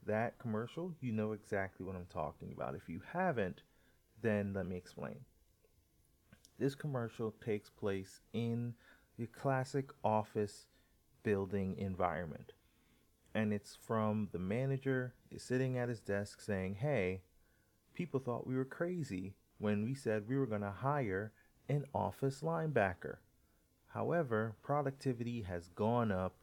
that 0.06 0.38
commercial, 0.38 0.94
you 1.02 1.12
know 1.12 1.32
exactly 1.32 1.84
what 1.84 1.96
I'm 1.96 2.08
talking 2.14 2.54
about. 2.56 2.76
If 2.76 2.90
you 2.90 3.02
haven't, 3.12 3.64
then 4.24 4.54
let 4.54 4.66
me 4.66 4.76
explain. 4.76 5.20
This 6.58 6.74
commercial 6.74 7.36
takes 7.44 7.70
place 7.70 8.22
in 8.34 8.74
the 9.18 9.28
classic 9.28 9.92
office 10.04 10.66
building 11.22 11.76
environment. 11.78 12.54
And 13.36 13.54
it's 13.54 13.76
from 13.76 14.30
the 14.32 14.40
manager 14.40 15.14
is 15.32 15.44
sitting 15.44 15.78
at 15.78 15.90
his 15.90 16.00
desk 16.00 16.42
saying, 16.42 16.76
Hey, 16.76 17.22
people 17.94 18.20
thought 18.20 18.48
we 18.48 18.56
were 18.56 18.66
crazy 18.66 19.34
when 19.58 19.84
we 19.84 19.94
said 19.94 20.28
we 20.28 20.38
were 20.38 20.46
going 20.46 20.62
to 20.62 20.72
hire 20.72 21.32
an 21.70 21.86
office 21.94 22.42
linebacker. 22.42 23.18
However, 23.88 24.56
productivity 24.64 25.42
has 25.44 25.68
gone 25.70 26.12
up 26.12 26.36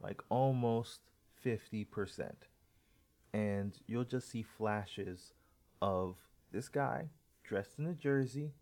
like 0.00 0.20
almost 0.28 1.00
50%. 1.44 2.32
And 3.32 3.78
you'll 3.86 4.04
just 4.04 4.30
see 4.30 4.42
flashes 4.42 5.34
of 5.80 6.16
this 6.52 6.68
guy 6.68 7.10
dressed 7.48 7.78
in 7.78 7.86
a 7.86 7.94
jersey 7.94 8.52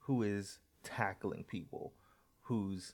who 0.00 0.22
is 0.22 0.58
tackling 0.84 1.44
people, 1.44 1.94
who's 2.42 2.92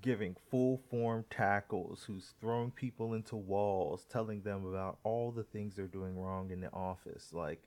giving 0.00 0.36
full 0.50 0.82
form 0.90 1.24
tackles, 1.30 2.04
who's 2.06 2.34
throwing 2.40 2.72
people 2.72 3.14
into 3.14 3.36
walls, 3.36 4.04
telling 4.10 4.42
them 4.42 4.66
about 4.66 4.98
all 5.04 5.30
the 5.30 5.44
things 5.44 5.76
they're 5.76 5.86
doing 5.86 6.18
wrong 6.18 6.50
in 6.50 6.60
the 6.60 6.72
office. 6.72 7.28
Like, 7.32 7.62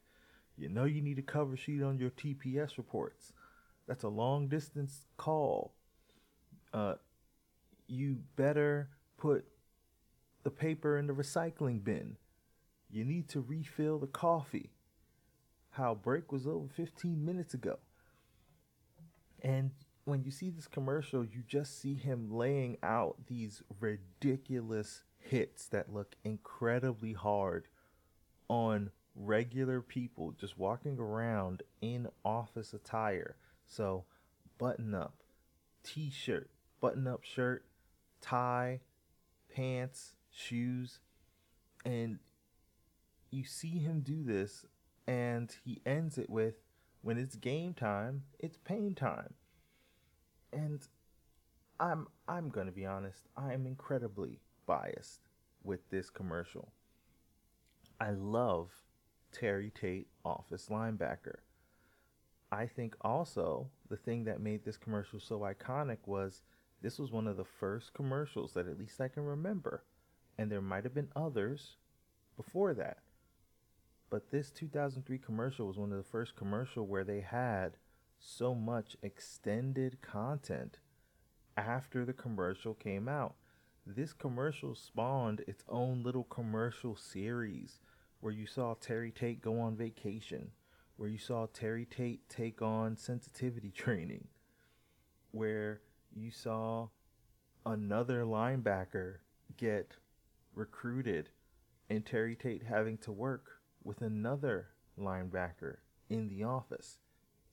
you 0.57 0.67
know, 0.67 0.83
you 0.83 1.01
need 1.01 1.17
a 1.17 1.23
cover 1.23 1.55
sheet 1.55 1.81
on 1.81 1.97
your 1.97 2.09
TPS 2.09 2.77
reports. 2.77 3.31
That's 3.87 4.03
a 4.03 4.09
long 4.09 4.49
distance 4.49 5.05
call. 5.15 5.73
Uh, 6.73 6.95
you 7.87 8.17
better 8.35 8.89
put 9.17 9.45
the 10.43 10.51
paper 10.51 10.97
in 10.97 11.07
the 11.07 11.13
recycling 11.13 11.83
bin. 11.83 12.17
You 12.89 13.05
need 13.05 13.29
to 13.29 13.39
refill 13.39 13.97
the 13.97 14.07
coffee. 14.07 14.71
How 15.77 15.93
break 15.93 16.31
was 16.31 16.47
over 16.47 16.67
15 16.67 17.23
minutes 17.23 17.53
ago. 17.53 17.77
And 19.43 19.69
when 20.05 20.23
you 20.23 20.31
see 20.31 20.49
this 20.49 20.65
commercial, 20.65 21.23
you 21.23 21.43
just 21.47 21.79
see 21.79 21.93
him 21.93 22.31
laying 22.31 22.77
out 22.81 23.27
these 23.27 23.61
ridiculous 23.79 25.03
hits 25.19 25.67
that 25.67 25.93
look 25.93 26.15
incredibly 26.23 27.13
hard 27.13 27.67
on 28.47 28.89
regular 29.15 29.79
people 29.79 30.31
just 30.31 30.57
walking 30.57 30.97
around 30.97 31.61
in 31.79 32.07
office 32.25 32.73
attire. 32.73 33.35
So, 33.67 34.05
button 34.57 34.95
up, 34.95 35.21
t 35.83 36.09
shirt, 36.09 36.49
button 36.81 37.05
up 37.05 37.23
shirt, 37.23 37.65
tie, 38.19 38.79
pants, 39.53 40.15
shoes. 40.31 41.01
And 41.85 42.17
you 43.29 43.43
see 43.43 43.77
him 43.77 43.99
do 43.99 44.23
this, 44.23 44.65
and 45.07 45.55
he 45.63 45.81
ends 45.85 46.17
it 46.17 46.29
with 46.29 46.55
when 47.01 47.17
it's 47.17 47.35
game 47.35 47.73
time, 47.73 48.23
it's 48.39 48.57
pain 48.57 48.93
time. 48.93 49.33
And 50.51 50.81
I'm 51.79 52.07
I'm 52.27 52.51
to 52.51 52.71
be 52.71 52.85
honest, 52.85 53.27
I 53.35 53.53
am 53.53 53.65
incredibly 53.65 54.39
biased 54.65 55.29
with 55.63 55.89
this 55.89 56.09
commercial. 56.09 56.73
I 57.99 58.11
love 58.11 58.71
Terry 59.31 59.71
Tate 59.71 60.07
office 60.25 60.67
linebacker. 60.69 61.37
I 62.51 62.65
think 62.65 62.95
also 63.01 63.69
the 63.89 63.97
thing 63.97 64.23
that 64.25 64.39
made 64.39 64.63
this 64.63 64.77
commercial 64.77 65.19
so 65.19 65.39
iconic 65.39 65.97
was 66.05 66.43
this 66.81 66.99
was 66.99 67.11
one 67.11 67.27
of 67.27 67.37
the 67.37 67.45
first 67.45 67.93
commercials 67.93 68.53
that 68.53 68.67
at 68.67 68.77
least 68.77 69.01
I 69.01 69.07
can 69.07 69.23
remember. 69.23 69.83
And 70.37 70.51
there 70.51 70.61
might 70.61 70.83
have 70.83 70.93
been 70.93 71.09
others 71.15 71.75
before 72.37 72.73
that. 72.75 72.99
But 74.09 74.31
this 74.31 74.51
2003 74.51 75.17
commercial 75.17 75.67
was 75.67 75.77
one 75.77 75.91
of 75.91 75.97
the 75.97 76.03
first 76.03 76.35
commercial 76.35 76.87
where 76.87 77.03
they 77.03 77.21
had 77.21 77.77
so 78.19 78.55
much 78.55 78.95
extended 79.03 80.01
content 80.01 80.79
after 81.57 82.05
the 82.05 82.13
commercial 82.13 82.73
came 82.73 83.09
out. 83.09 83.35
This 83.85 84.13
commercial 84.13 84.75
spawned 84.75 85.43
its 85.47 85.63
own 85.67 86.03
little 86.03 86.23
commercial 86.23 86.95
series 86.95 87.79
where 88.19 88.33
you 88.33 88.45
saw 88.45 88.75
Terry 88.75 89.11
Tate 89.11 89.41
go 89.41 89.59
on 89.59 89.75
vacation, 89.75 90.51
where 90.95 91.09
you 91.09 91.17
saw 91.17 91.45
Terry 91.47 91.85
Tate 91.85 92.27
take 92.29 92.61
on 92.61 92.95
sensitivity 92.95 93.71
training, 93.75 94.27
where 95.31 95.81
you 96.13 96.31
saw 96.31 96.87
another 97.65 98.23
linebacker 98.23 99.17
get 99.57 99.95
recruited 100.53 101.29
and 101.89 102.05
Terry 102.05 102.35
Tate 102.35 102.63
having 102.63 102.97
to 102.99 103.11
work 103.11 103.56
with 103.87 104.01
another 104.01 104.67
linebacker 104.99 105.77
in 106.09 106.27
the 106.27 106.43
office. 106.43 106.97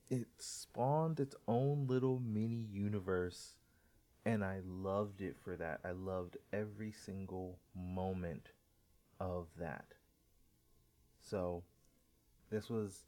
It 0.09 0.27
spawned 0.37 1.21
its 1.21 1.33
own 1.47 1.87
little 1.87 2.19
mini 2.19 2.67
universe 2.73 3.55
and 4.25 4.43
I 4.43 4.59
loved 4.65 5.21
it 5.21 5.37
for 5.41 5.55
that. 5.55 5.79
I 5.85 5.91
loved 5.91 6.35
every 6.51 6.91
single 6.91 7.59
moment 7.73 8.49
of 9.17 9.47
that. 9.57 9.85
So, 11.21 11.63
this 12.49 12.69
was 12.69 13.05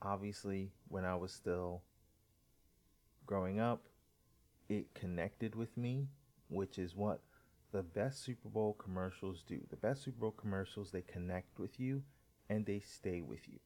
obviously 0.00 0.70
when 0.86 1.04
I 1.04 1.16
was 1.16 1.32
still 1.32 1.82
growing 3.26 3.58
up. 3.58 3.88
It 4.68 4.94
connected 4.94 5.56
with 5.56 5.76
me, 5.76 6.06
which 6.48 6.78
is 6.78 6.94
what 6.94 7.22
the 7.72 7.82
best 7.82 8.22
Super 8.22 8.48
Bowl 8.48 8.74
commercials 8.74 9.42
do. 9.42 9.58
The 9.68 9.76
best 9.76 10.04
Super 10.04 10.20
Bowl 10.20 10.30
commercials, 10.30 10.92
they 10.92 11.02
connect 11.02 11.58
with 11.58 11.80
you 11.80 12.04
and 12.48 12.66
they 12.66 12.80
stay 12.80 13.20
with 13.20 13.48
you. 13.48 13.58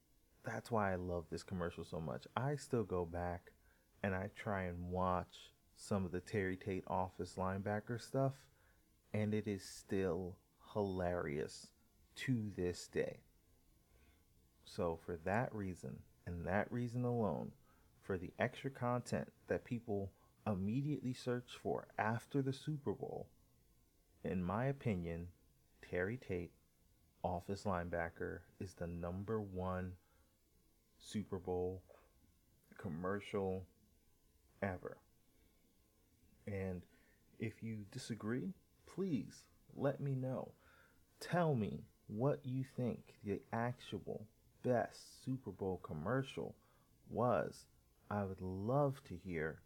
That's 0.45 0.71
why 0.71 0.92
I 0.92 0.97
love 0.97 1.27
this 1.31 1.42
commercial 1.42 1.85
so 1.85 2.01
much. 2.01 2.27
I 2.37 2.57
still 2.57 2.85
go 2.85 3.05
back 3.05 3.53
and 4.03 4.14
I 4.14 4.31
try 4.35 4.64
and 4.64 4.90
watch 4.90 5.53
some 5.77 6.05
of 6.05 6.12
the 6.12 6.21
Terry 6.21 6.57
Tate 6.57 6.85
office 6.87 7.35
linebacker 7.37 8.01
stuff, 8.01 8.35
and 9.12 9.35
it 9.35 9.47
is 9.47 9.62
still 9.62 10.37
hilarious 10.73 11.68
to 12.14 12.51
this 12.57 12.88
day. 12.88 13.21
So, 14.64 14.99
for 15.05 15.16
that 15.25 15.55
reason, 15.55 15.99
and 16.27 16.47
that 16.47 16.71
reason 16.71 17.05
alone, 17.05 17.53
for 18.01 18.16
the 18.16 18.33
extra 18.38 18.71
content 18.71 19.33
that 19.49 19.64
people 19.64 20.12
immediately 20.47 21.12
search 21.12 21.51
for 21.62 21.88
after 21.99 22.42
the 22.42 22.53
Super 22.53 22.92
Bowl, 22.92 23.29
in 24.25 24.42
my 24.42 24.66
opinion, 24.66 25.29
Terry 25.88 26.16
Tate, 26.16 26.53
office 27.22 27.64
linebacker, 27.64 28.40
is 28.61 28.74
the 28.74 28.87
number 28.87 29.40
one 29.40 29.92
Super 30.98 31.38
Bowl 31.38 31.82
commercial 32.78 33.64
ever. 34.62 34.96
And 36.46 36.82
if 37.38 37.62
you 37.62 37.85
disagree, 37.90 38.54
please 38.87 39.44
let 39.76 40.00
me 40.00 40.14
know. 40.14 40.52
Tell 41.20 41.54
me 41.54 41.85
what 42.08 42.40
you 42.44 42.64
think 42.76 43.14
the 43.24 43.40
actual 43.52 44.26
best 44.62 45.24
Super 45.24 45.50
Bowl 45.50 45.80
commercial 45.82 46.54
was. 47.11 47.66
I 48.11 48.24
would 48.24 48.40
love 48.40 49.00
to 49.04 49.14
hear 49.14 49.61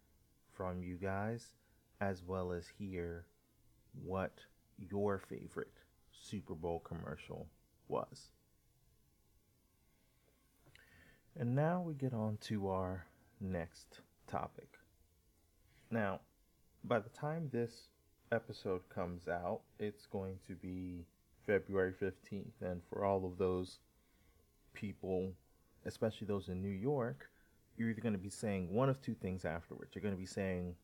from 0.55 0.81
you 0.81 0.95
guys 0.95 1.53
as 1.99 2.23
well 2.23 2.51
as 2.51 2.67
hear 2.77 3.25
what 4.03 4.31
your 4.77 5.19
favorite 5.19 5.73
Super 6.29 6.55
Bowl 6.55 6.79
commercial 6.79 7.47
was. 7.87 8.31
And 11.39 11.55
now 11.55 11.81
we 11.81 11.93
get 11.93 12.13
on 12.13 12.37
to 12.41 12.69
our 12.69 13.05
next 13.39 14.01
topic. 14.27 14.69
Now, 15.91 16.21
by 16.83 16.99
the 16.99 17.09
time 17.09 17.49
this 17.51 17.89
episode 18.31 18.81
comes 18.89 19.27
out, 19.27 19.61
it's 19.79 20.05
going 20.05 20.39
to 20.47 20.55
be 20.55 21.05
February 21.45 21.93
15th. 21.93 22.61
And 22.61 22.81
for 22.89 23.05
all 23.05 23.25
of 23.25 23.37
those 23.37 23.79
people, 24.73 25.31
especially 25.85 26.27
those 26.27 26.49
in 26.49 26.61
New 26.61 26.67
York, 26.67 27.29
you're 27.77 27.89
either 27.89 28.01
going 28.01 28.13
to 28.13 28.19
be 28.19 28.29
saying 28.29 28.73
one 28.73 28.89
of 28.89 29.01
two 29.01 29.13
things 29.13 29.45
afterwards. 29.45 29.91
You're 29.93 30.01
going 30.01 30.15
to 30.15 30.19
be 30.19 30.25
saying 30.25 30.75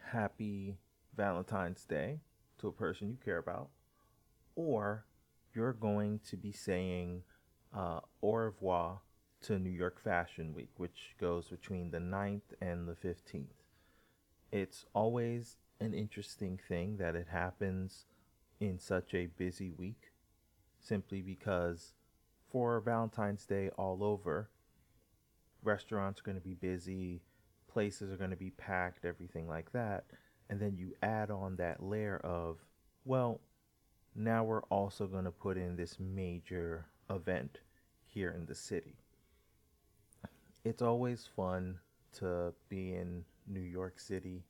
happy 0.00 0.76
Valentine's 1.16 1.84
Day 1.84 2.18
to 2.58 2.68
a 2.68 2.72
person 2.72 3.08
you 3.08 3.18
care 3.22 3.38
about, 3.38 3.68
or 4.54 5.06
you're 5.54 5.72
going 5.72 6.20
to 6.30 6.36
be 6.36 6.52
saying 6.52 7.22
uh, 7.76 8.00
au 8.22 8.34
revoir 8.34 9.00
to 9.42 9.58
New 9.58 9.70
York 9.70 10.02
Fashion 10.02 10.54
Week, 10.54 10.70
which 10.76 11.14
goes 11.20 11.48
between 11.48 11.90
the 11.90 11.98
9th 11.98 12.54
and 12.60 12.86
the 12.86 12.94
15th. 12.94 13.46
It's 14.50 14.86
always 14.94 15.56
an 15.80 15.94
interesting 15.94 16.58
thing 16.68 16.96
that 16.98 17.16
it 17.16 17.26
happens 17.30 18.06
in 18.60 18.78
such 18.78 19.14
a 19.14 19.26
busy 19.26 19.70
week, 19.70 20.12
simply 20.78 21.22
because 21.22 21.94
for 22.50 22.80
Valentine's 22.80 23.46
Day 23.46 23.70
all 23.76 24.04
over, 24.04 24.50
restaurants 25.62 26.20
are 26.20 26.24
going 26.24 26.36
to 26.36 26.40
be 26.40 26.54
busy, 26.54 27.22
places 27.72 28.12
are 28.12 28.16
going 28.16 28.30
to 28.30 28.36
be 28.36 28.50
packed, 28.50 29.04
everything 29.04 29.48
like 29.48 29.72
that. 29.72 30.04
And 30.48 30.60
then 30.60 30.76
you 30.76 30.92
add 31.02 31.30
on 31.30 31.56
that 31.56 31.82
layer 31.82 32.20
of, 32.22 32.58
well, 33.04 33.40
now 34.14 34.44
we're 34.44 34.62
also 34.64 35.06
going 35.06 35.24
to 35.24 35.30
put 35.30 35.56
in 35.56 35.76
this 35.76 35.98
major 35.98 36.86
event 37.10 37.58
here 38.06 38.30
in 38.30 38.46
the 38.46 38.54
city. 38.54 38.96
It's 40.64 40.82
always 40.82 41.28
fun 41.34 41.78
to 42.18 42.52
be 42.68 42.94
in 42.94 43.24
New 43.46 43.60
York 43.60 43.98
City 43.98 44.44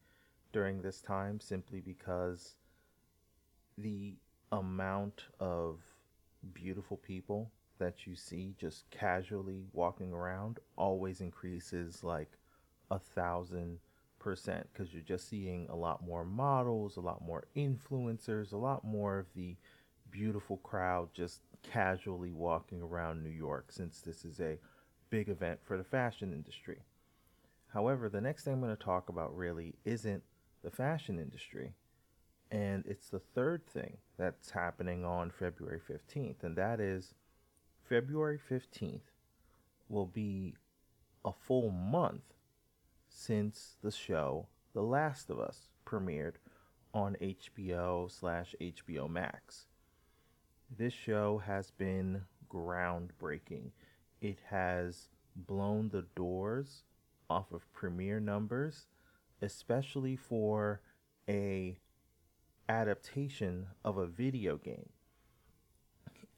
during 0.52 0.82
this 0.82 1.00
time 1.00 1.40
simply 1.40 1.80
because 1.80 2.56
the 3.78 4.14
amount 4.50 5.24
of 5.40 5.78
beautiful 6.52 6.98
people 6.98 7.50
that 7.78 8.06
you 8.06 8.14
see 8.14 8.54
just 8.60 8.90
casually 8.90 9.64
walking 9.72 10.12
around 10.12 10.58
always 10.76 11.20
increases 11.20 12.04
like 12.04 12.32
a 12.90 12.98
thousand 12.98 13.78
percent 14.22 14.66
because 14.72 14.92
you're 14.92 15.02
just 15.02 15.28
seeing 15.28 15.66
a 15.68 15.76
lot 15.76 16.04
more 16.04 16.24
models, 16.24 16.96
a 16.96 17.00
lot 17.00 17.22
more 17.24 17.44
influencers, 17.56 18.52
a 18.52 18.56
lot 18.56 18.84
more 18.84 19.18
of 19.18 19.26
the 19.34 19.56
beautiful 20.10 20.58
crowd 20.58 21.08
just 21.14 21.40
casually 21.62 22.32
walking 22.32 22.82
around 22.82 23.22
New 23.22 23.30
York 23.30 23.72
since 23.72 24.00
this 24.00 24.24
is 24.24 24.40
a 24.40 24.58
big 25.10 25.28
event 25.28 25.60
for 25.62 25.76
the 25.76 25.84
fashion 25.84 26.32
industry. 26.32 26.82
However, 27.72 28.08
the 28.08 28.20
next 28.20 28.44
thing 28.44 28.54
I'm 28.54 28.60
going 28.60 28.76
to 28.76 28.82
talk 28.82 29.08
about 29.08 29.36
really 29.36 29.74
isn't 29.84 30.22
the 30.62 30.70
fashion 30.70 31.18
industry. 31.18 31.74
And 32.50 32.84
it's 32.86 33.08
the 33.08 33.18
third 33.34 33.66
thing 33.66 33.96
that's 34.18 34.50
happening 34.50 35.04
on 35.04 35.30
February 35.30 35.80
15th, 35.80 36.42
and 36.42 36.54
that 36.56 36.80
is 36.80 37.14
February 37.88 38.38
15th 38.50 39.00
will 39.88 40.06
be 40.06 40.54
a 41.24 41.32
full 41.32 41.70
month 41.70 42.22
since 43.14 43.76
the 43.82 43.90
show 43.90 44.46
The 44.72 44.82
Last 44.82 45.30
of 45.30 45.38
Us 45.38 45.68
premiered 45.86 46.34
on 46.94 47.16
HBO 47.20 48.10
slash 48.10 48.54
HBO 48.60 49.08
Max. 49.08 49.66
This 50.76 50.92
show 50.92 51.38
has 51.44 51.70
been 51.70 52.22
groundbreaking. 52.50 53.70
It 54.20 54.38
has 54.48 55.08
blown 55.36 55.90
the 55.90 56.06
doors 56.16 56.84
off 57.28 57.52
of 57.52 57.70
premiere 57.72 58.20
numbers, 58.20 58.86
especially 59.40 60.16
for 60.16 60.80
a 61.28 61.78
adaptation 62.68 63.66
of 63.84 63.98
a 63.98 64.06
video 64.06 64.56
game. 64.56 64.88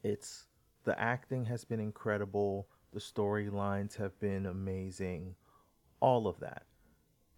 It's 0.03 0.45
the 0.83 0.99
acting 0.99 1.45
has 1.45 1.65
been 1.65 1.79
incredible, 1.79 2.67
the 2.93 2.99
storylines 2.99 3.95
have 3.97 4.19
been 4.19 4.45
amazing, 4.45 5.35
all 6.05 6.27
of 6.27 6.39
that. 6.39 6.61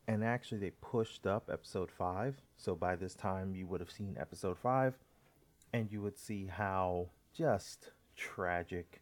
And 0.10 0.26
actually, 0.26 0.58
they 0.58 0.72
pushed 0.82 1.26
up 1.26 1.50
episode 1.50 1.90
5. 1.90 2.36
So 2.58 2.76
by 2.76 2.98
this 2.98 3.16
time, 3.16 3.56
you 3.56 3.66
would 3.66 3.80
have 3.80 3.90
seen 3.90 4.18
episode 4.20 4.58
5, 4.58 4.94
and 5.72 5.90
you 5.90 6.02
would 6.02 6.18
see 6.18 6.48
how 6.48 7.08
just 7.34 7.92
tragic 8.18 9.02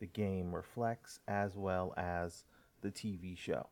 the 0.00 0.06
game 0.06 0.54
reflects, 0.54 1.20
as 1.28 1.54
well 1.54 1.92
as 1.98 2.44
the 2.80 2.90
TV 2.90 3.36
show. 3.36 3.66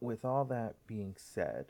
With 0.00 0.24
all 0.24 0.44
that 0.46 0.74
being 0.88 1.14
said, 1.16 1.66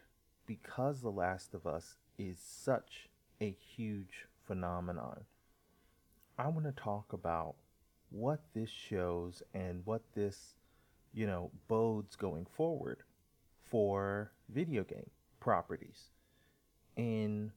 because 0.46 1.02
The 1.02 1.10
Last 1.10 1.52
of 1.52 1.66
Us 1.66 1.98
is 2.18 2.38
such 2.38 3.10
a 3.42 3.54
huge 3.76 4.26
phenomenon, 4.46 5.24
I 6.38 6.48
want 6.48 6.64
to 6.64 6.72
talk 6.72 7.12
about 7.12 7.56
what 8.08 8.40
this 8.54 8.70
shows 8.70 9.42
and 9.52 9.82
what 9.84 10.00
this 10.14 10.54
you 11.12 11.26
know, 11.26 11.50
bodes 11.68 12.16
going 12.16 12.46
forward 12.46 12.98
for 13.62 14.32
video 14.48 14.84
game 14.84 15.10
properties. 15.40 16.10
And 16.96 17.50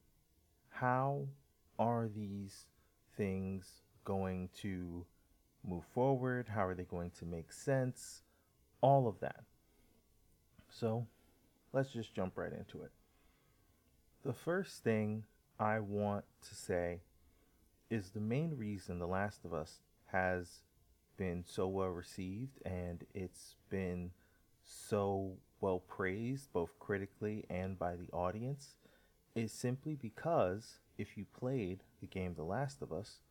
how 0.69 1.27
are 1.77 2.07
these 2.07 2.65
things 3.15 3.81
going 4.05 4.49
to 4.61 5.05
move 5.67 5.83
forward? 5.93 6.47
How 6.49 6.65
are 6.65 6.73
they 6.73 6.83
going 6.83 7.11
to 7.19 7.25
make 7.25 7.51
sense? 7.51 8.21
All 8.81 9.07
of 9.07 9.19
that. 9.21 9.43
So 10.69 11.07
let's 11.71 11.91
just 11.91 12.13
jump 12.13 12.37
right 12.37 12.51
into 12.51 12.83
it. 12.83 12.91
The 14.25 14.33
first 14.33 14.83
thing 14.83 15.23
I 15.59 15.79
want 15.79 16.25
to 16.47 16.55
say 16.55 17.01
is 17.89 18.09
the 18.09 18.19
main 18.19 18.55
reason 18.57 18.99
The 18.99 19.07
Last 19.07 19.45
of 19.45 19.53
Us 19.53 19.79
has 20.11 20.61
been 21.17 21.43
so 21.45 21.67
well 21.67 21.89
received 21.89 22.59
and 22.65 23.05
it's 23.13 23.55
been 23.69 24.11
so 24.63 25.33
well 25.61 25.79
praised 25.79 26.51
both 26.53 26.77
critically 26.79 27.45
and 27.49 27.77
by 27.77 27.95
the 27.95 28.09
audience 28.11 28.75
is 29.35 29.51
simply 29.51 29.95
because 29.95 30.79
if 30.97 31.17
you 31.17 31.25
played 31.37 31.83
the 32.01 32.07
game 32.07 32.33
The 32.35 32.43
Last 32.43 32.81
of 32.81 32.93
Us, 32.93 33.21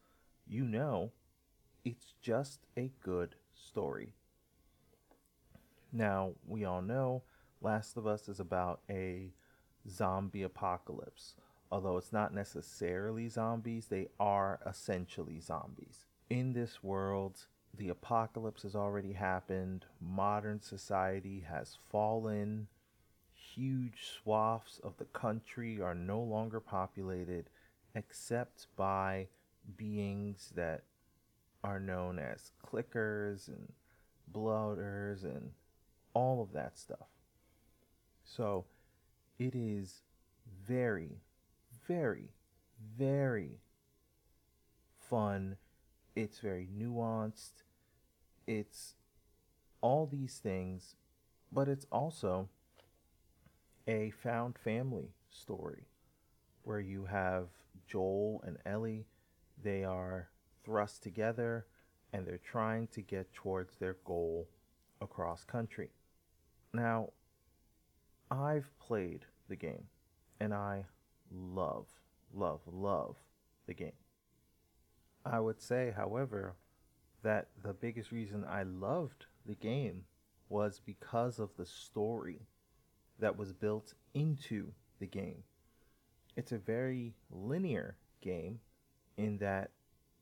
you 0.47 0.64
know 0.64 1.12
it's 1.85 2.14
just 2.21 2.61
a 2.77 2.90
good 3.03 3.35
story. 3.55 4.14
Now, 5.92 6.33
we 6.47 6.64
all 6.64 6.83
know 6.83 7.23
Last 7.61 7.97
of 7.97 8.07
Us 8.07 8.29
is 8.29 8.40
about 8.40 8.81
a 8.88 9.33
zombie 9.88 10.42
apocalypse. 10.42 11.35
Although 11.71 11.97
it's 11.97 12.12
not 12.12 12.35
necessarily 12.35 13.29
zombies, 13.29 13.87
they 13.87 14.09
are 14.21 14.61
essentially 14.66 15.40
zombies. 15.40 16.07
In 16.29 16.53
this 16.53 16.83
world, 16.83 17.47
the 17.76 17.88
apocalypse 17.88 18.62
has 18.62 18.74
already 18.76 19.12
happened, 19.12 19.87
modern 20.00 20.61
society 20.61 21.44
has 21.48 21.78
fallen, 21.90 22.68
huge 23.32 24.11
swaths 24.22 24.78
of 24.82 24.96
the 24.98 25.04
country 25.06 25.80
are 25.80 25.94
no 25.94 26.20
longer 26.20 26.61
populated 26.61 27.48
except 27.94 28.66
by 28.76 29.26
beings 29.76 30.52
that 30.54 30.82
are 31.64 31.80
known 31.80 32.18
as 32.18 32.52
clickers 32.66 33.48
and 33.48 33.72
bloaters 34.28 35.24
and 35.24 35.50
all 36.14 36.42
of 36.42 36.52
that 36.52 36.78
stuff. 36.78 37.08
So 38.24 38.64
it 39.38 39.54
is 39.54 40.02
very, 40.66 41.20
very, 41.87 42.30
very 42.96 43.61
fun 44.98 45.56
it's 46.14 46.38
very 46.38 46.68
nuanced. 46.77 47.62
It's 48.46 48.94
all 49.81 50.07
these 50.07 50.38
things, 50.38 50.96
but 51.51 51.68
it's 51.68 51.87
also 51.90 52.48
a 53.87 54.11
found 54.11 54.59
family 54.59 55.14
story 55.31 55.87
where 56.62 56.81
you 56.81 57.07
have 57.07 57.48
Joel 57.87 58.42
and 58.46 58.59
Ellie. 58.64 59.07
They 59.62 59.85
are 59.85 60.29
thrust 60.64 61.03
together 61.03 61.66
and 62.12 62.27
they're 62.27 62.38
trying 62.38 62.88
to 62.88 63.01
get 63.01 63.33
towards 63.33 63.77
their 63.77 63.96
goal 64.05 64.48
across 65.01 65.44
country. 65.44 65.90
Now, 66.72 67.11
I've 68.31 68.70
played 68.79 69.27
the 69.48 69.57
game 69.57 69.85
and 70.40 70.55
I 70.55 70.85
love, 71.31 71.87
love, 72.35 72.61
love 72.66 73.16
the 73.66 73.75
game. 73.75 73.92
I 75.24 75.40
would 75.40 75.61
say, 75.61 75.92
however, 75.96 76.54
that 77.22 77.48
the 77.62 77.72
biggest 77.72 78.11
reason 78.11 78.44
I 78.48 78.64
loved 78.64 79.26
the 79.46 79.54
game 79.54 80.04
was 80.48 80.80
because 80.85 81.38
of 81.38 81.50
the 81.56 81.66
story 81.66 82.46
that 83.18 83.38
was 83.38 83.52
built 83.52 83.94
into 84.14 84.72
the 84.98 85.06
game. 85.06 85.44
It's 86.37 86.52
a 86.52 86.58
very 86.58 87.14
linear 87.30 87.96
game 88.20 88.61
in 89.16 89.38
that 89.38 89.70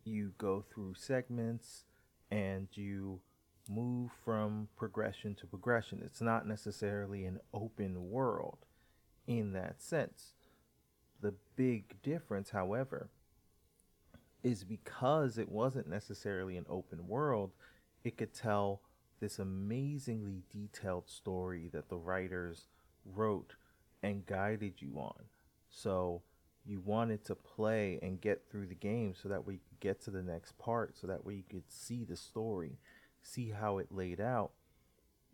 you 0.04 0.32
go 0.38 0.64
through 0.72 0.94
segments 0.94 1.84
and 2.30 2.68
you 2.74 3.20
move 3.68 4.10
from 4.24 4.68
progression 4.76 5.34
to 5.36 5.46
progression. 5.46 6.02
It's 6.04 6.20
not 6.20 6.46
necessarily 6.46 7.24
an 7.24 7.40
open 7.54 8.10
world 8.10 8.58
in 9.26 9.52
that 9.52 9.80
sense. 9.80 10.34
The 11.20 11.34
big 11.56 12.02
difference, 12.02 12.50
however, 12.50 13.10
is 14.42 14.64
because 14.64 15.38
it 15.38 15.48
wasn't 15.48 15.88
necessarily 15.88 16.56
an 16.56 16.66
open 16.68 17.06
world, 17.06 17.52
it 18.04 18.16
could 18.16 18.32
tell 18.32 18.80
this 19.20 19.38
amazingly 19.38 20.42
detailed 20.50 21.08
story 21.08 21.68
that 21.72 21.88
the 21.88 21.96
writers 21.96 22.66
wrote 23.04 23.54
and 24.02 24.26
guided 24.26 24.74
you 24.78 24.94
on. 24.96 25.24
So 25.68 26.22
you 26.64 26.80
wanted 26.80 27.24
to 27.26 27.34
play 27.34 27.98
and 28.02 28.20
get 28.20 28.44
through 28.50 28.66
the 28.66 28.74
game 28.74 29.14
so 29.14 29.28
that 29.28 29.46
we 29.46 29.54
could 29.54 29.80
get 29.80 30.00
to 30.02 30.10
the 30.10 30.22
next 30.22 30.58
part, 30.58 30.96
so 30.96 31.06
that 31.06 31.24
way 31.24 31.34
you 31.34 31.44
could 31.48 31.70
see 31.70 32.04
the 32.04 32.16
story, 32.16 32.78
see 33.22 33.50
how 33.50 33.78
it 33.78 33.88
laid 33.90 34.20
out. 34.20 34.52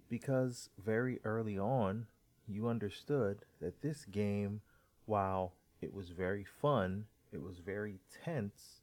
Because 0.08 0.70
very 0.84 1.20
early 1.24 1.58
on, 1.58 2.06
you 2.46 2.68
understood 2.68 3.44
that 3.60 3.82
this 3.82 4.04
game, 4.04 4.60
while 5.04 5.54
it 5.80 5.92
was 5.92 6.10
very 6.10 6.44
fun, 6.44 7.06
it 7.32 7.42
was 7.42 7.58
very 7.58 7.98
tense, 8.24 8.82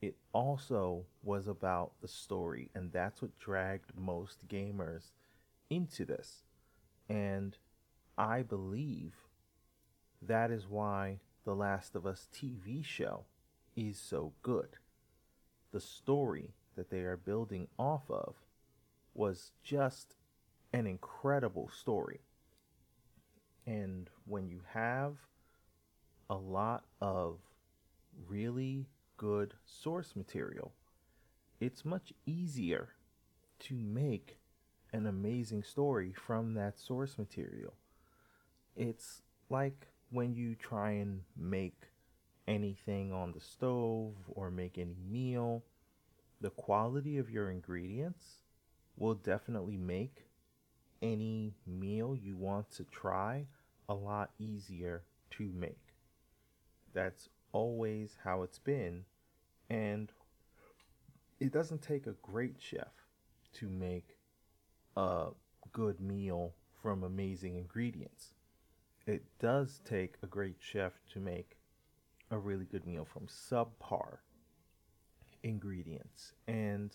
it 0.00 0.16
also 0.32 1.04
was 1.22 1.46
about 1.48 1.92
the 2.00 2.08
story. 2.08 2.70
And 2.74 2.92
that's 2.92 3.20
what 3.20 3.38
dragged 3.38 3.92
most 3.96 4.46
gamers 4.48 5.10
into 5.70 6.04
this. 6.04 6.44
And 7.08 7.56
I 8.16 8.42
believe 8.42 9.14
that 10.22 10.50
is 10.50 10.68
why 10.68 11.20
The 11.44 11.54
Last 11.54 11.96
of 11.96 12.06
Us 12.06 12.28
TV 12.32 12.84
show 12.84 13.24
is 13.76 13.98
so 13.98 14.32
good. 14.42 14.76
The 15.72 15.80
story 15.80 16.54
that 16.76 16.90
they 16.90 17.00
are 17.00 17.16
building 17.16 17.68
off 17.78 18.10
of 18.10 18.36
was 19.14 19.52
just 19.62 20.14
an 20.72 20.86
incredible 20.86 21.68
story. 21.68 22.20
And 23.66 24.08
when 24.26 24.48
you 24.48 24.60
have 24.72 25.16
a 26.30 26.36
lot 26.36 26.84
of 27.00 27.38
really 28.26 28.86
good 29.18 29.52
source 29.66 30.16
material, 30.16 30.72
it's 31.60 31.84
much 31.84 32.14
easier 32.24 32.88
to 33.58 33.74
make 33.74 34.38
an 34.92 35.06
amazing 35.06 35.62
story 35.62 36.14
from 36.14 36.54
that 36.54 36.78
source 36.78 37.18
material. 37.18 37.74
It's 38.74 39.22
like 39.50 39.88
when 40.10 40.34
you 40.34 40.54
try 40.54 40.92
and 40.92 41.22
make 41.36 41.82
anything 42.46 43.12
on 43.12 43.32
the 43.32 43.40
stove 43.40 44.14
or 44.28 44.50
make 44.50 44.78
any 44.78 44.96
meal, 45.06 45.64
the 46.40 46.50
quality 46.50 47.18
of 47.18 47.28
your 47.28 47.50
ingredients 47.50 48.42
will 48.96 49.14
definitely 49.14 49.76
make 49.76 50.24
any 51.02 51.54
meal 51.66 52.16
you 52.16 52.36
want 52.36 52.70
to 52.70 52.84
try 52.84 53.46
a 53.88 53.94
lot 53.94 54.30
easier 54.38 55.02
to 55.30 55.52
make. 55.54 55.94
That's 56.94 57.28
always 57.52 58.16
how 58.24 58.42
it's 58.42 58.58
been. 58.58 59.04
And 59.70 60.12
it 61.40 61.52
doesn't 61.52 61.82
take 61.82 62.06
a 62.06 62.14
great 62.22 62.56
chef 62.58 62.92
to 63.54 63.68
make 63.68 64.16
a 64.96 65.28
good 65.72 66.00
meal 66.00 66.54
from 66.82 67.02
amazing 67.02 67.56
ingredients. 67.56 68.34
It 69.06 69.24
does 69.38 69.80
take 69.84 70.16
a 70.22 70.26
great 70.26 70.56
chef 70.60 70.92
to 71.12 71.20
make 71.20 71.56
a 72.30 72.38
really 72.38 72.66
good 72.66 72.86
meal 72.86 73.06
from 73.06 73.26
subpar 73.26 74.18
ingredients. 75.42 76.32
And 76.46 76.92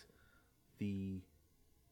the 0.80 1.22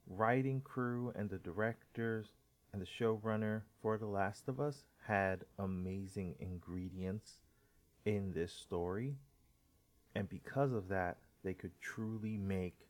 writing 0.07 0.61
crew 0.61 1.11
and 1.15 1.29
the 1.29 1.37
directors 1.37 2.27
and 2.73 2.81
the 2.81 2.85
showrunner 2.85 3.61
for 3.81 3.97
The 3.97 4.05
Last 4.05 4.47
of 4.47 4.59
Us 4.59 4.85
had 5.07 5.45
amazing 5.59 6.35
ingredients 6.39 7.39
in 8.05 8.33
this 8.33 8.53
story. 8.53 9.15
And 10.15 10.27
because 10.29 10.73
of 10.73 10.89
that, 10.89 11.17
they 11.43 11.53
could 11.53 11.71
truly 11.81 12.37
make 12.37 12.87